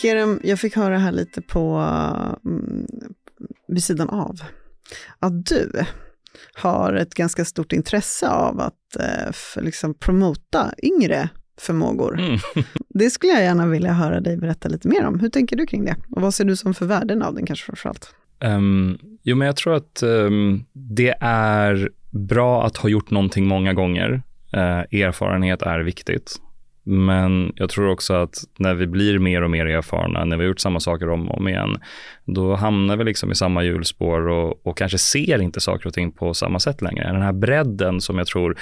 Kerem, 0.00 0.40
jag 0.44 0.60
fick 0.60 0.76
höra 0.76 0.98
här 0.98 1.12
lite 1.12 1.42
på, 1.42 1.76
mm, 2.44 2.86
vid 3.68 3.84
sidan 3.84 4.08
av, 4.08 4.40
att 5.18 5.46
du 5.46 5.84
har 6.54 6.94
ett 6.94 7.14
ganska 7.14 7.44
stort 7.44 7.72
intresse 7.72 8.28
av 8.28 8.60
att 8.60 8.96
eh, 9.00 9.32
för, 9.32 9.62
liksom 9.62 9.94
promota 9.94 10.72
yngre 10.82 11.28
förmågor. 11.60 12.20
Mm. 12.20 12.38
det 12.88 13.10
skulle 13.10 13.32
jag 13.32 13.42
gärna 13.42 13.66
vilja 13.66 13.92
höra 13.92 14.20
dig 14.20 14.36
berätta 14.36 14.68
lite 14.68 14.88
mer 14.88 15.06
om. 15.06 15.20
Hur 15.20 15.28
tänker 15.28 15.56
du 15.56 15.66
kring 15.66 15.84
det? 15.84 15.96
Och 16.10 16.22
vad 16.22 16.34
ser 16.34 16.44
du 16.44 16.56
som 16.56 16.74
för 16.74 16.86
värden 16.86 17.22
av 17.22 17.34
den 17.34 17.46
kanske 17.46 17.66
framförallt? 17.66 18.14
Um, 18.44 18.98
Jo, 19.22 19.36
men 19.36 19.46
jag 19.46 19.56
tror 19.56 19.74
att 19.74 20.02
um, 20.02 20.64
det 20.72 21.14
är 21.20 21.90
bra 22.10 22.66
att 22.66 22.76
ha 22.76 22.88
gjort 22.88 23.10
någonting 23.10 23.46
många 23.46 23.74
gånger. 23.74 24.22
Uh, 24.56 25.00
erfarenhet 25.02 25.62
är 25.62 25.80
viktigt. 25.80 26.40
Men 26.90 27.52
jag 27.56 27.70
tror 27.70 27.88
också 27.88 28.14
att 28.14 28.44
när 28.58 28.74
vi 28.74 28.86
blir 28.86 29.18
mer 29.18 29.42
och 29.42 29.50
mer 29.50 29.66
erfarna, 29.66 30.24
när 30.24 30.36
vi 30.36 30.42
har 30.42 30.48
gjort 30.48 30.60
samma 30.60 30.80
saker 30.80 31.10
om 31.10 31.28
och 31.28 31.38
om 31.38 31.48
igen, 31.48 31.76
då 32.24 32.54
hamnar 32.54 32.96
vi 32.96 33.04
liksom 33.04 33.32
i 33.32 33.34
samma 33.34 33.64
hjulspår 33.64 34.28
och, 34.28 34.66
och 34.66 34.78
kanske 34.78 34.98
ser 34.98 35.42
inte 35.42 35.60
saker 35.60 35.86
och 35.86 35.94
ting 35.94 36.12
på 36.12 36.34
samma 36.34 36.60
sätt 36.60 36.82
längre. 36.82 37.12
Den 37.12 37.22
här 37.22 37.32
bredden 37.32 38.00
som 38.00 38.18
jag 38.18 38.26
tror, 38.26 38.56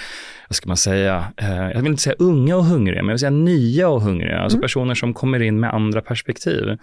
vad 0.48 0.56
ska 0.56 0.68
man 0.68 0.76
säga, 0.76 1.24
eh, 1.36 1.70
jag 1.70 1.82
vill 1.82 1.90
inte 1.90 2.02
säga 2.02 2.16
unga 2.18 2.56
och 2.56 2.64
hungriga, 2.64 3.02
men 3.02 3.08
jag 3.08 3.14
vill 3.14 3.18
säga 3.18 3.30
nya 3.30 3.88
och 3.88 4.02
hungriga, 4.02 4.38
alltså 4.38 4.56
mm. 4.56 4.62
personer 4.62 4.94
som 4.94 5.14
kommer 5.14 5.42
in 5.42 5.60
med 5.60 5.74
andra 5.74 6.00
perspektiv 6.00 6.78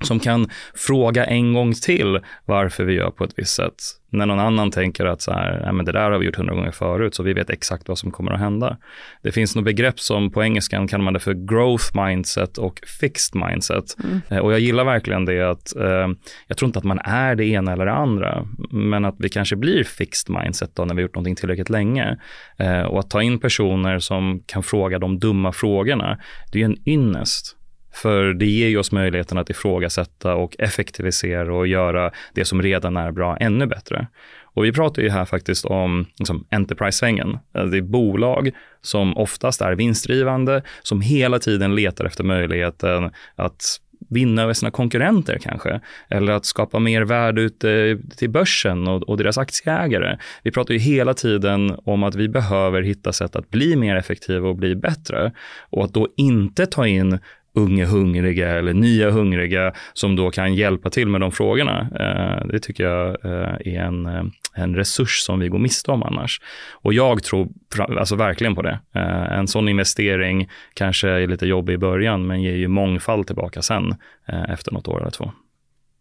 som 0.00 0.20
kan 0.20 0.50
fråga 0.74 1.24
en 1.24 1.52
gång 1.52 1.72
till 1.72 2.20
varför 2.44 2.84
vi 2.84 2.92
gör 2.92 3.10
på 3.10 3.24
ett 3.24 3.34
visst 3.36 3.54
sätt. 3.54 3.74
När 4.12 4.26
någon 4.26 4.38
annan 4.38 4.70
tänker 4.70 5.06
att 5.06 5.22
så 5.22 5.32
här, 5.32 5.60
Nej, 5.64 5.72
men 5.72 5.84
det 5.84 5.92
där 5.92 6.10
har 6.10 6.18
vi 6.18 6.26
gjort 6.26 6.36
hundra 6.36 6.54
gånger 6.54 6.70
förut, 6.70 7.14
så 7.14 7.22
vi 7.22 7.32
vet 7.32 7.50
exakt 7.50 7.88
vad 7.88 7.98
som 7.98 8.10
kommer 8.10 8.32
att 8.32 8.40
hända. 8.40 8.76
Det 9.22 9.32
finns 9.32 9.56
något 9.56 9.64
begrepp 9.64 10.00
som 10.00 10.30
på 10.30 10.42
engelskan 10.42 10.88
kallar 10.88 11.04
man 11.04 11.14
det 11.14 11.20
för 11.20 11.34
growth 11.34 11.84
mindset 12.06 12.58
och 12.58 12.80
fixed 13.00 13.42
mindset. 13.46 13.84
Mm. 14.04 14.20
Eh, 14.28 14.38
och 14.38 14.52
jag 14.52 14.60
gillar 14.60 14.84
verkligen 14.84 15.24
det 15.24 15.50
att 15.50 15.76
eh, 15.76 16.08
jag 16.46 16.56
tror 16.56 16.66
inte 16.66 16.78
att 16.78 16.84
man 16.84 16.98
är 16.98 17.34
det 17.34 17.44
ena 17.44 17.72
eller 17.72 17.86
det 17.86 17.92
andra, 17.92 18.46
men 18.70 19.04
att 19.04 19.16
vi 19.18 19.28
kanske 19.28 19.56
blir 19.56 19.84
fixed 19.84 20.36
mindset 20.36 20.76
då 20.76 20.84
när 20.84 20.94
vi 20.94 21.02
gjort 21.02 21.14
någonting 21.14 21.36
tillräckligt 21.36 21.70
länge. 21.70 22.16
Eh, 22.58 22.82
och 22.82 22.98
att 22.98 23.10
ta 23.10 23.22
in 23.22 23.38
personer 23.38 23.98
som 23.98 24.42
kan 24.46 24.62
fråga 24.62 24.98
de 24.98 25.18
dumma 25.18 25.52
frågorna, 25.52 26.18
det 26.52 26.60
är 26.60 26.64
en 26.64 26.88
ynnest. 26.88 27.56
För 27.92 28.34
det 28.34 28.46
ger 28.46 28.68
ju 28.68 28.78
oss 28.78 28.92
möjligheten 28.92 29.38
att 29.38 29.50
ifrågasätta 29.50 30.34
och 30.34 30.56
effektivisera 30.58 31.54
och 31.54 31.66
göra 31.66 32.10
det 32.34 32.44
som 32.44 32.62
redan 32.62 32.96
är 32.96 33.10
bra 33.10 33.36
ännu 33.36 33.66
bättre. 33.66 34.06
Och 34.54 34.64
vi 34.64 34.72
pratar 34.72 35.02
ju 35.02 35.10
här 35.10 35.24
faktiskt 35.24 35.64
om 35.64 36.06
liksom, 36.18 36.46
Enterprise-svängen. 36.50 37.38
Alltså, 37.52 37.70
det 37.70 37.78
är 37.78 37.82
bolag 37.82 38.50
som 38.82 39.16
oftast 39.16 39.60
är 39.60 39.72
vinstdrivande, 39.72 40.62
som 40.82 41.00
hela 41.00 41.38
tiden 41.38 41.74
letar 41.74 42.04
efter 42.04 42.24
möjligheten 42.24 43.10
att 43.36 43.80
vinna 44.08 44.42
över 44.42 44.52
sina 44.52 44.70
konkurrenter 44.70 45.38
kanske, 45.38 45.80
eller 46.08 46.32
att 46.32 46.44
skapa 46.44 46.78
mer 46.78 47.02
värde 47.02 47.42
ute 47.42 47.98
till 48.16 48.30
börsen 48.30 48.88
och, 48.88 49.02
och, 49.02 49.16
deras 49.16 49.38
aktieägare. 49.38 50.18
Vi 50.42 50.50
pratar 50.50 50.74
ju 50.74 50.80
hela 50.80 51.14
tiden 51.14 51.78
om 51.84 52.02
att 52.02 52.14
vi 52.14 52.28
behöver 52.28 52.82
hitta 52.82 53.12
sätt 53.12 53.36
att 53.36 53.50
bli 53.50 53.76
mer 53.76 53.96
effektiva 53.96 54.48
och 54.48 54.56
bli 54.56 54.76
bättre 54.76 55.32
och 55.70 55.84
att 55.84 55.94
då 55.94 56.08
inte 56.16 56.66
ta 56.66 56.86
in 56.86 57.18
unga 57.54 57.86
hungriga 57.86 58.48
eller 58.48 58.72
nya 58.72 59.10
hungriga 59.10 59.72
som 59.92 60.16
då 60.16 60.30
kan 60.30 60.54
hjälpa 60.54 60.90
till 60.90 61.08
med 61.08 61.20
de 61.20 61.32
frågorna. 61.32 61.80
Eh, 61.80 62.46
det 62.46 62.60
tycker 62.60 62.84
jag 62.84 63.08
eh, 63.24 63.74
är 63.74 63.80
en, 63.80 64.06
eh, 64.06 64.24
en 64.54 64.76
resurs 64.76 65.18
som 65.18 65.40
vi 65.40 65.48
går 65.48 65.58
miste 65.58 65.90
om 65.90 66.02
annars. 66.02 66.40
Och 66.72 66.94
jag 66.94 67.22
tror 67.22 67.48
alltså 67.78 68.16
verkligen 68.16 68.54
på 68.54 68.62
det. 68.62 68.78
Eh, 68.94 69.38
en 69.38 69.48
sån 69.48 69.68
investering 69.68 70.48
kanske 70.74 71.08
är 71.08 71.26
lite 71.26 71.46
jobbig 71.46 71.74
i 71.74 71.78
början, 71.78 72.26
men 72.26 72.42
ger 72.42 72.56
ju 72.56 72.68
mångfald 72.68 73.26
tillbaka 73.26 73.62
sen 73.62 73.94
eh, 74.28 74.50
efter 74.50 74.72
något 74.72 74.88
år 74.88 75.00
eller 75.00 75.10
två. 75.10 75.32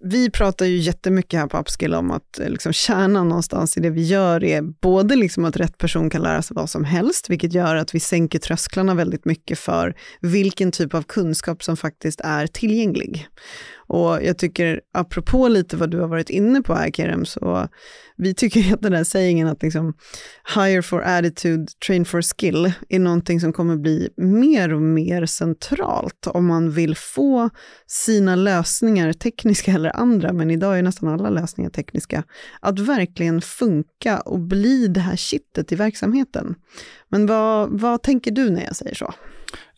Vi 0.03 0.29
pratar 0.31 0.65
ju 0.65 0.77
jättemycket 0.77 1.39
här 1.39 1.47
på 1.47 1.57
Upskill 1.57 1.93
om 1.93 2.11
att 2.11 2.39
eh, 2.39 2.49
liksom 2.49 2.73
kärnan 2.73 3.29
någonstans 3.29 3.77
i 3.77 3.79
det 3.79 3.89
vi 3.89 4.03
gör 4.03 4.43
är 4.43 4.61
både 4.61 5.15
liksom 5.15 5.45
att 5.45 5.57
rätt 5.57 5.77
person 5.77 6.09
kan 6.09 6.21
lära 6.21 6.41
sig 6.41 6.55
vad 6.55 6.69
som 6.69 6.83
helst, 6.83 7.29
vilket 7.29 7.53
gör 7.53 7.75
att 7.75 7.95
vi 7.95 7.99
sänker 7.99 8.39
trösklarna 8.39 8.93
väldigt 8.93 9.25
mycket 9.25 9.59
för 9.59 9.95
vilken 10.19 10.71
typ 10.71 10.93
av 10.93 11.03
kunskap 11.03 11.63
som 11.63 11.77
faktiskt 11.77 12.21
är 12.21 12.47
tillgänglig. 12.47 13.27
Och 13.89 14.23
jag 14.23 14.37
tycker, 14.37 14.81
apropå 14.93 15.47
lite 15.47 15.77
vad 15.77 15.91
du 15.91 15.99
har 15.99 16.07
varit 16.07 16.29
inne 16.29 16.61
på 16.61 16.73
här 16.73 16.91
Kerem, 16.91 17.25
så 17.25 17.67
vi 18.17 18.33
tycker 18.33 18.73
att 18.73 18.81
den 18.81 18.91
där 18.91 19.03
sägningen 19.03 19.47
att 19.47 19.63
liksom 19.63 19.93
hire 20.55 20.81
for 20.81 21.01
attitude, 21.01 21.65
train 21.87 22.05
for 22.05 22.21
skill 22.21 22.71
är 22.89 22.99
någonting 22.99 23.39
som 23.39 23.53
kommer 23.53 23.77
bli 23.77 24.09
mer 24.17 24.73
och 24.73 24.81
mer 24.81 25.25
centralt 25.25 26.27
om 26.27 26.47
man 26.47 26.71
vill 26.71 26.95
få 26.95 27.49
sina 27.87 28.35
lösningar, 28.35 29.13
tekniska 29.13 29.71
eller 29.71 29.95
andra, 29.95 30.33
men 30.33 30.51
idag 30.51 30.79
är 30.79 30.83
nästan 30.83 31.09
alla 31.09 31.29
lösningar 31.29 31.69
tekniska, 31.69 32.23
att 32.59 32.79
verkligen 32.79 33.41
funka 33.41 34.19
och 34.19 34.39
bli 34.39 34.87
det 34.87 34.99
här 34.99 35.15
kittet 35.15 35.71
i 35.71 35.75
verksamheten. 35.75 36.55
Men 37.09 37.25
vad, 37.25 37.79
vad 37.79 38.03
tänker 38.03 38.31
du 38.31 38.49
när 38.49 38.63
jag 38.65 38.75
säger 38.75 38.95
så? 38.95 39.13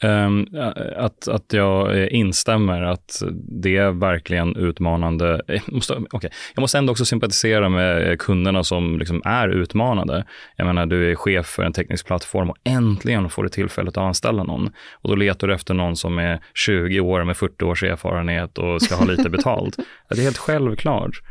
Um, 0.03 0.47
att, 0.95 1.27
att 1.27 1.53
jag 1.53 2.07
instämmer 2.07 2.81
att 2.81 3.23
det 3.61 3.77
är 3.77 3.91
verkligen 3.91 4.55
utmanande. 4.55 5.41
Jag 5.47 5.73
måste, 5.73 5.93
okay. 5.93 6.29
jag 6.55 6.61
måste 6.61 6.77
ändå 6.77 6.91
också 6.91 7.05
sympatisera 7.05 7.69
med 7.69 8.19
kunderna 8.19 8.63
som 8.63 8.99
liksom 8.99 9.21
är 9.25 9.49
utmanade. 9.49 10.25
Jag 10.55 10.67
menar, 10.67 10.85
du 10.85 11.11
är 11.11 11.15
chef 11.15 11.45
för 11.45 11.63
en 11.63 11.73
teknisk 11.73 12.05
plattform 12.05 12.49
och 12.49 12.57
äntligen 12.63 13.29
får 13.29 13.43
du 13.43 13.49
tillfället 13.49 13.97
att 13.97 14.03
anställa 14.03 14.43
någon. 14.43 14.69
Och 14.91 15.09
då 15.09 15.15
letar 15.15 15.47
du 15.47 15.53
efter 15.53 15.73
någon 15.73 15.95
som 15.95 16.19
är 16.19 16.39
20 16.53 16.99
år 16.99 17.23
med 17.23 17.37
40 17.37 17.65
års 17.65 17.83
erfarenhet 17.83 18.57
och 18.57 18.81
ska 18.81 18.95
ha 18.95 19.05
lite 19.05 19.29
betalt. 19.29 19.77
det 20.09 20.19
är 20.19 20.23
helt 20.23 20.37
självklart. 20.37 21.21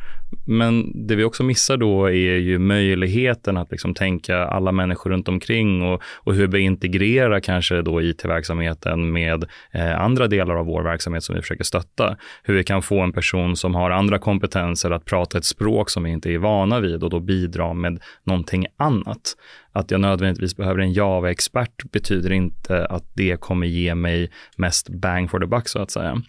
Men 0.47 1.07
det 1.07 1.16
vi 1.16 1.25
också 1.25 1.43
missar 1.43 1.77
då 1.77 2.07
är 2.07 2.37
ju 2.37 2.59
möjligheten 2.59 3.57
att 3.57 3.71
liksom 3.71 3.95
tänka 3.95 4.38
alla 4.38 4.73
människor 4.73 5.11
runt 5.11 5.29
omkring 5.29 5.83
och, 5.83 6.03
och 6.16 6.35
hur 6.35 6.47
vi 6.47 6.61
integrerar 6.61 7.40
kanske 7.40 7.83
då 7.83 8.03
IT-verksamheten 8.03 9.12
med 9.12 9.45
eh, 9.73 10.01
andra 10.01 10.27
delar 10.27 10.55
av 10.55 10.66
vår 10.66 10.83
verksamhet 10.83 11.25
som 11.25 11.35
vi 11.35 11.40
försöker 11.40 11.64
stötta. 11.64 12.16
Hur 12.43 12.55
vi 12.55 12.64
kan 12.64 12.83
få 12.83 13.01
en 13.01 13.12
person 13.12 13.57
som 13.57 13.75
har 13.75 13.90
andra 13.90 14.19
kompetenser 14.19 14.90
att 14.90 15.05
prata 15.05 15.38
ett 15.38 15.45
språk 15.45 15.90
som 15.90 16.03
vi 16.03 16.11
inte 16.11 16.31
är 16.31 16.38
vana 16.38 16.81
vid 16.81 17.05
och 17.05 17.11
då 17.11 17.21
bidra 17.21 17.75
med 17.75 18.03
någonting 18.25 18.66
annat. 18.77 19.37
Att 19.73 19.90
jag 19.90 20.01
nödvändigtvis 20.01 20.57
behöver 20.57 20.81
en 20.81 20.93
Java-expert 20.93 21.90
betyder 21.93 22.33
inte 22.33 22.87
att 22.87 23.05
det 23.14 23.40
kommer 23.40 23.66
ge 23.66 23.95
mig 23.95 24.31
mest 24.57 24.88
bang 24.88 25.31
for 25.31 25.40
the 25.40 25.47
buck 25.47 25.69
så 25.69 25.79
att 25.79 25.90
säga. 25.90 26.23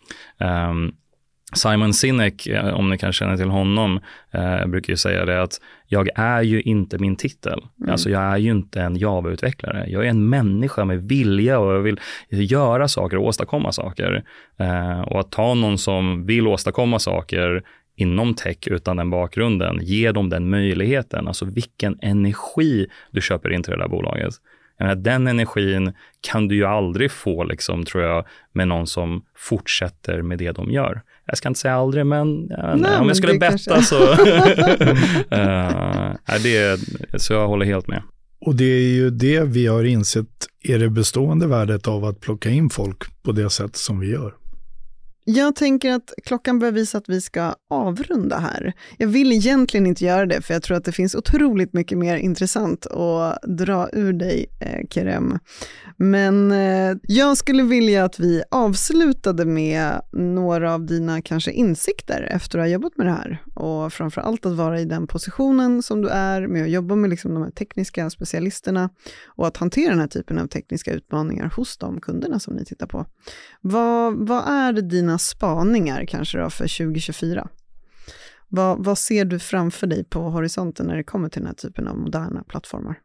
Um, 0.69 0.93
Simon 1.53 1.93
Sinek, 1.93 2.47
eh, 2.47 2.73
om 2.73 2.89
ni 2.89 2.97
kan 2.97 3.13
känna 3.13 3.37
till 3.37 3.49
honom, 3.49 3.99
eh, 4.31 4.67
brukar 4.67 4.93
ju 4.93 4.97
säga 4.97 5.25
det 5.25 5.41
att 5.41 5.61
jag 5.87 6.09
är 6.15 6.41
ju 6.41 6.61
inte 6.61 6.97
min 6.97 7.15
titel. 7.15 7.59
Mm. 7.79 7.91
Alltså 7.91 8.09
jag 8.09 8.21
är 8.21 8.37
ju 8.37 8.51
inte 8.51 8.81
en 8.81 8.95
Java-utvecklare. 8.95 9.85
Jag 9.87 10.05
är 10.05 10.09
en 10.09 10.29
människa 10.29 10.85
med 10.85 11.07
vilja 11.07 11.59
och 11.59 11.73
jag 11.73 11.79
vill 11.79 11.99
göra 12.29 12.87
saker 12.87 13.17
och 13.17 13.25
åstadkomma 13.25 13.71
saker. 13.71 14.23
Eh, 14.57 15.01
och 15.01 15.19
att 15.19 15.31
ta 15.31 15.53
någon 15.53 15.77
som 15.77 16.25
vill 16.25 16.47
åstadkomma 16.47 16.99
saker 16.99 17.63
inom 17.95 18.33
tech 18.33 18.67
utan 18.67 18.97
den 18.97 19.09
bakgrunden, 19.09 19.79
ge 19.81 20.11
dem 20.11 20.29
den 20.29 20.49
möjligheten. 20.49 21.27
Alltså 21.27 21.45
vilken 21.45 21.99
energi 22.01 22.87
du 23.11 23.21
köper 23.21 23.53
in 23.53 23.63
till 23.63 23.71
det 23.71 23.79
där 23.79 23.87
bolaget. 23.87 24.33
Menar, 24.79 24.95
den 24.95 25.27
energin 25.27 25.93
kan 26.21 26.47
du 26.47 26.55
ju 26.55 26.65
aldrig 26.65 27.11
få, 27.11 27.43
liksom, 27.43 27.85
tror 27.85 28.03
jag, 28.03 28.25
med 28.51 28.67
någon 28.67 28.87
som 28.87 29.25
fortsätter 29.35 30.21
med 30.21 30.37
det 30.37 30.51
de 30.51 30.71
gör 30.71 31.01
jag 31.31 31.37
ska 31.37 31.47
inte 31.47 31.59
säga 31.59 31.75
aldrig, 31.75 32.05
men, 32.05 32.47
ja, 32.49 32.75
nej, 32.75 32.99
om 32.99 33.07
jag 33.07 33.17
skulle 33.17 33.39
betta 33.39 33.57
kanske... 33.57 33.83
så... 33.83 33.95
uh, 35.31 36.13
det, 36.43 36.79
så 37.17 37.33
jag 37.33 37.47
håller 37.47 37.65
helt 37.65 37.87
med. 37.87 38.01
Och 38.45 38.55
det 38.55 38.65
är 38.65 38.93
ju 38.93 39.09
det 39.09 39.43
vi 39.43 39.67
har 39.67 39.83
insett 39.83 40.47
är 40.63 40.79
det 40.79 40.89
bestående 40.89 41.47
värdet 41.47 41.87
av 41.87 42.05
att 42.05 42.19
plocka 42.19 42.49
in 42.49 42.69
folk 42.69 43.23
på 43.23 43.31
det 43.31 43.49
sätt 43.49 43.75
som 43.75 43.99
vi 43.99 44.11
gör. 44.11 44.33
Jag 45.35 45.55
tänker 45.55 45.91
att 45.91 46.13
klockan 46.23 46.59
börjar 46.59 46.71
visa 46.71 46.97
att 46.97 47.09
vi 47.09 47.21
ska 47.21 47.55
avrunda 47.69 48.37
här. 48.37 48.73
Jag 48.97 49.07
vill 49.07 49.31
egentligen 49.31 49.87
inte 49.87 50.05
göra 50.05 50.25
det, 50.25 50.41
för 50.41 50.53
jag 50.53 50.63
tror 50.63 50.77
att 50.77 50.85
det 50.85 50.91
finns 50.91 51.15
otroligt 51.15 51.73
mycket 51.73 51.97
mer 51.97 52.15
intressant 52.15 52.85
att 52.85 53.41
dra 53.43 53.89
ur 53.93 54.13
dig, 54.13 54.45
eh, 54.59 54.87
Kerem. 54.89 55.39
Men 55.97 56.51
eh, 56.51 56.97
jag 57.03 57.37
skulle 57.37 57.63
vilja 57.63 58.05
att 58.05 58.19
vi 58.19 58.43
avslutade 58.51 59.45
med 59.45 60.01
några 60.11 60.73
av 60.73 60.85
dina 60.85 61.21
kanske 61.21 61.51
insikter 61.51 62.21
efter 62.21 62.59
att 62.59 62.63
ha 62.63 62.69
jobbat 62.69 62.97
med 62.97 63.07
det 63.07 63.11
här. 63.11 63.43
Och 63.53 63.93
framför 63.93 64.21
allt 64.21 64.45
att 64.45 64.55
vara 64.55 64.79
i 64.79 64.85
den 64.85 65.07
positionen 65.07 65.83
som 65.83 66.01
du 66.01 66.09
är 66.09 66.47
med 66.47 66.63
att 66.63 66.71
jobba 66.71 66.95
med 66.95 67.09
liksom 67.09 67.33
de 67.33 67.43
här 67.43 67.51
tekniska 67.51 68.09
specialisterna 68.09 68.89
och 69.25 69.47
att 69.47 69.57
hantera 69.57 69.89
den 69.89 69.99
här 69.99 70.07
typen 70.07 70.37
av 70.37 70.47
tekniska 70.47 70.93
utmaningar 70.93 71.53
hos 71.55 71.77
de 71.77 72.01
kunderna 72.01 72.39
som 72.39 72.53
ni 72.53 72.65
tittar 72.65 72.87
på. 72.87 73.05
Vad, 73.61 74.27
vad 74.27 74.47
är 74.47 74.73
dina 74.73 75.17
spaningar 75.21 76.05
kanske 76.05 76.37
då 76.37 76.49
för 76.49 76.77
2024? 76.77 77.47
Vad, 78.47 78.85
vad 78.85 78.97
ser 78.97 79.25
du 79.25 79.39
framför 79.39 79.87
dig 79.87 80.03
på 80.03 80.19
horisonten 80.19 80.85
när 80.85 80.97
det 80.97 81.03
kommer 81.03 81.29
till 81.29 81.41
den 81.41 81.47
här 81.47 81.55
typen 81.55 81.87
av 81.87 81.97
moderna 81.97 82.43
plattformar? 82.43 82.95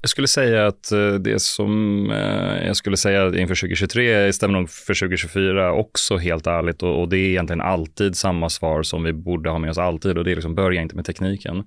Jag 0.00 0.10
skulle 0.10 0.28
säga 0.28 0.66
att 0.66 0.92
eh, 0.92 1.14
det 1.14 1.42
som 1.42 2.10
eh, 2.10 2.66
jag 2.66 2.76
skulle 2.76 2.96
säga 2.96 3.26
inför 3.26 3.54
2023 3.54 4.32
stämmer 4.32 4.58
nog 4.58 4.70
för 4.70 4.94
2024 4.94 5.72
också 5.72 6.16
helt 6.16 6.46
ärligt 6.46 6.82
och, 6.82 7.00
och 7.00 7.08
det 7.08 7.16
är 7.16 7.28
egentligen 7.28 7.60
alltid 7.60 8.16
samma 8.16 8.48
svar 8.48 8.82
som 8.82 9.02
vi 9.02 9.12
borde 9.12 9.50
ha 9.50 9.58
med 9.58 9.70
oss 9.70 9.78
alltid 9.78 10.18
och 10.18 10.24
det 10.24 10.30
är 10.30 10.34
liksom 10.34 10.54
börja 10.54 10.82
inte 10.82 10.96
med 10.96 11.04
tekniken. 11.04 11.64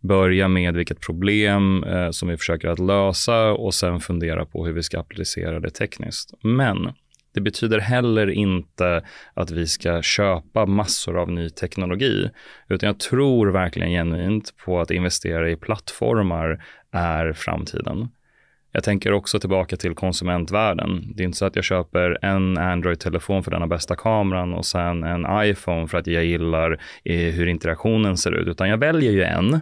Börja 0.00 0.48
med 0.48 0.74
vilket 0.74 1.00
problem 1.00 1.84
eh, 1.84 2.10
som 2.10 2.28
vi 2.28 2.36
försöker 2.36 2.68
att 2.68 2.78
lösa 2.78 3.52
och 3.52 3.74
sen 3.74 4.00
fundera 4.00 4.46
på 4.46 4.66
hur 4.66 4.72
vi 4.72 4.82
ska 4.82 5.00
applicera 5.00 5.60
det 5.60 5.70
tekniskt. 5.70 6.34
Men 6.42 6.92
det 7.38 7.42
betyder 7.42 7.78
heller 7.78 8.30
inte 8.30 9.02
att 9.34 9.50
vi 9.50 9.66
ska 9.66 10.02
köpa 10.02 10.66
massor 10.66 11.18
av 11.18 11.30
ny 11.30 11.50
teknologi, 11.50 12.30
utan 12.68 12.86
jag 12.86 13.00
tror 13.00 13.46
verkligen 13.46 13.90
genuint 13.90 14.54
på 14.64 14.80
att 14.80 14.90
investera 14.90 15.50
i 15.50 15.56
plattformar 15.56 16.64
är 16.90 17.32
framtiden. 17.32 18.08
Jag 18.72 18.84
tänker 18.84 19.12
också 19.12 19.40
tillbaka 19.40 19.76
till 19.76 19.94
konsumentvärlden. 19.94 21.12
Det 21.14 21.22
är 21.22 21.24
inte 21.24 21.38
så 21.38 21.46
att 21.46 21.56
jag 21.56 21.64
köper 21.64 22.18
en 22.22 22.58
Android-telefon 22.58 23.44
för 23.44 23.50
den 23.50 23.60
har 23.60 23.68
bästa 23.68 23.96
kameran 23.96 24.54
och 24.54 24.66
sen 24.66 25.04
en 25.04 25.26
iPhone 25.44 25.88
för 25.88 25.98
att 25.98 26.06
jag 26.06 26.24
gillar 26.24 26.80
eh, 27.04 27.34
hur 27.34 27.46
interaktionen 27.46 28.16
ser 28.16 28.32
ut, 28.32 28.48
utan 28.48 28.68
jag 28.68 28.78
väljer 28.78 29.12
ju 29.12 29.22
en 29.22 29.60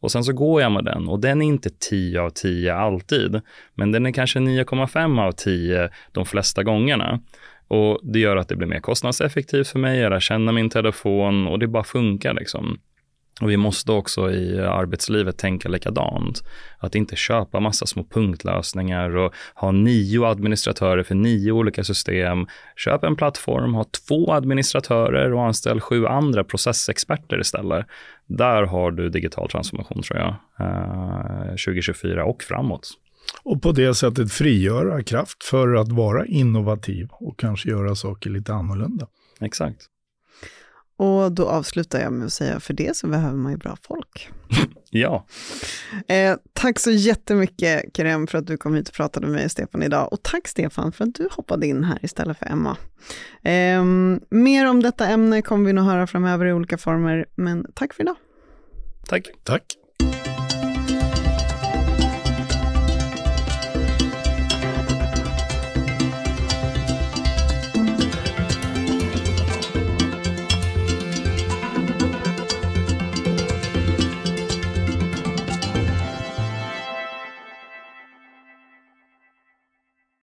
och 0.00 0.12
sen 0.12 0.24
så 0.24 0.32
går 0.32 0.62
jag 0.62 0.72
med 0.72 0.84
den 0.84 1.08
och 1.08 1.20
den 1.20 1.42
är 1.42 1.46
inte 1.46 1.70
10 1.70 2.20
av 2.20 2.30
10 2.30 2.74
alltid, 2.74 3.40
men 3.74 3.92
den 3.92 4.06
är 4.06 4.12
kanske 4.12 4.38
9,5 4.38 5.20
av 5.20 5.32
10 5.32 5.90
de 6.12 6.26
flesta 6.26 6.62
gångerna. 6.62 7.20
Och 7.68 8.00
det 8.02 8.18
gör 8.18 8.36
att 8.36 8.48
det 8.48 8.56
blir 8.56 8.68
mer 8.68 8.80
kostnadseffektivt 8.80 9.68
för 9.68 9.78
mig, 9.78 9.98
jag 9.98 10.10
lär 10.10 10.20
känna 10.20 10.52
min 10.52 10.70
telefon 10.70 11.46
och 11.46 11.58
det 11.58 11.66
bara 11.66 11.84
funkar 11.84 12.34
liksom. 12.34 12.78
Och 13.40 13.50
vi 13.50 13.56
måste 13.56 13.92
också 13.92 14.30
i 14.30 14.60
arbetslivet 14.60 15.38
tänka 15.38 15.68
likadant. 15.68 16.42
Att 16.78 16.94
inte 16.94 17.16
köpa 17.16 17.60
massa 17.60 17.86
små 17.86 18.04
punktlösningar 18.04 19.16
och 19.16 19.34
ha 19.54 19.72
nio 19.72 20.26
administratörer 20.26 21.02
för 21.02 21.14
nio 21.14 21.52
olika 21.52 21.84
system. 21.84 22.46
Köp 22.76 23.04
en 23.04 23.16
plattform, 23.16 23.74
ha 23.74 23.84
två 24.08 24.32
administratörer 24.32 25.32
och 25.32 25.44
anställ 25.44 25.80
sju 25.80 26.06
andra 26.06 26.44
processexperter 26.44 27.40
istället. 27.40 27.86
Där 28.26 28.62
har 28.62 28.90
du 28.90 29.08
digital 29.08 29.48
transformation 29.48 30.02
tror 30.02 30.20
jag, 30.20 30.34
2024 31.48 32.24
och 32.24 32.42
framåt. 32.42 32.88
Och 33.42 33.62
på 33.62 33.72
det 33.72 33.94
sättet 33.94 34.32
frigöra 34.32 35.02
kraft 35.02 35.44
för 35.44 35.74
att 35.74 35.92
vara 35.92 36.26
innovativ 36.26 37.08
och 37.10 37.38
kanske 37.38 37.68
göra 37.68 37.94
saker 37.94 38.30
lite 38.30 38.54
annorlunda. 38.54 39.06
Exakt. 39.40 39.86
Och 40.96 41.32
då 41.32 41.48
avslutar 41.48 42.00
jag 42.00 42.12
med 42.12 42.26
att 42.26 42.32
säga, 42.32 42.60
för 42.60 42.74
det 42.74 42.96
så 42.96 43.06
behöver 43.06 43.36
man 43.36 43.52
ju 43.52 43.58
bra 43.58 43.76
folk. 43.82 44.30
ja. 44.90 45.26
Eh, 46.08 46.36
tack 46.52 46.78
så 46.78 46.90
jättemycket 46.90 47.96
Kerem 47.96 48.26
för 48.26 48.38
att 48.38 48.46
du 48.46 48.56
kom 48.56 48.74
hit 48.74 48.88
och 48.88 48.94
pratade 48.94 49.26
med 49.26 49.34
mig 49.34 49.44
och 49.44 49.50
Stefan 49.50 49.82
idag. 49.82 50.12
Och 50.12 50.22
tack 50.22 50.48
Stefan 50.48 50.92
för 50.92 51.04
att 51.04 51.14
du 51.14 51.28
hoppade 51.30 51.66
in 51.66 51.84
här 51.84 51.98
istället 52.02 52.38
för 52.38 52.46
Emma. 52.46 52.76
Eh, 53.42 53.84
mer 54.30 54.68
om 54.68 54.82
detta 54.82 55.06
ämne 55.06 55.42
kommer 55.42 55.66
vi 55.66 55.72
nog 55.72 55.84
höra 55.84 56.06
framöver 56.06 56.46
i 56.46 56.52
olika 56.52 56.78
former, 56.78 57.26
men 57.34 57.66
tack 57.74 57.94
för 57.94 58.02
idag. 58.02 58.16
Tack. 59.08 59.28
Tack. 59.44 59.62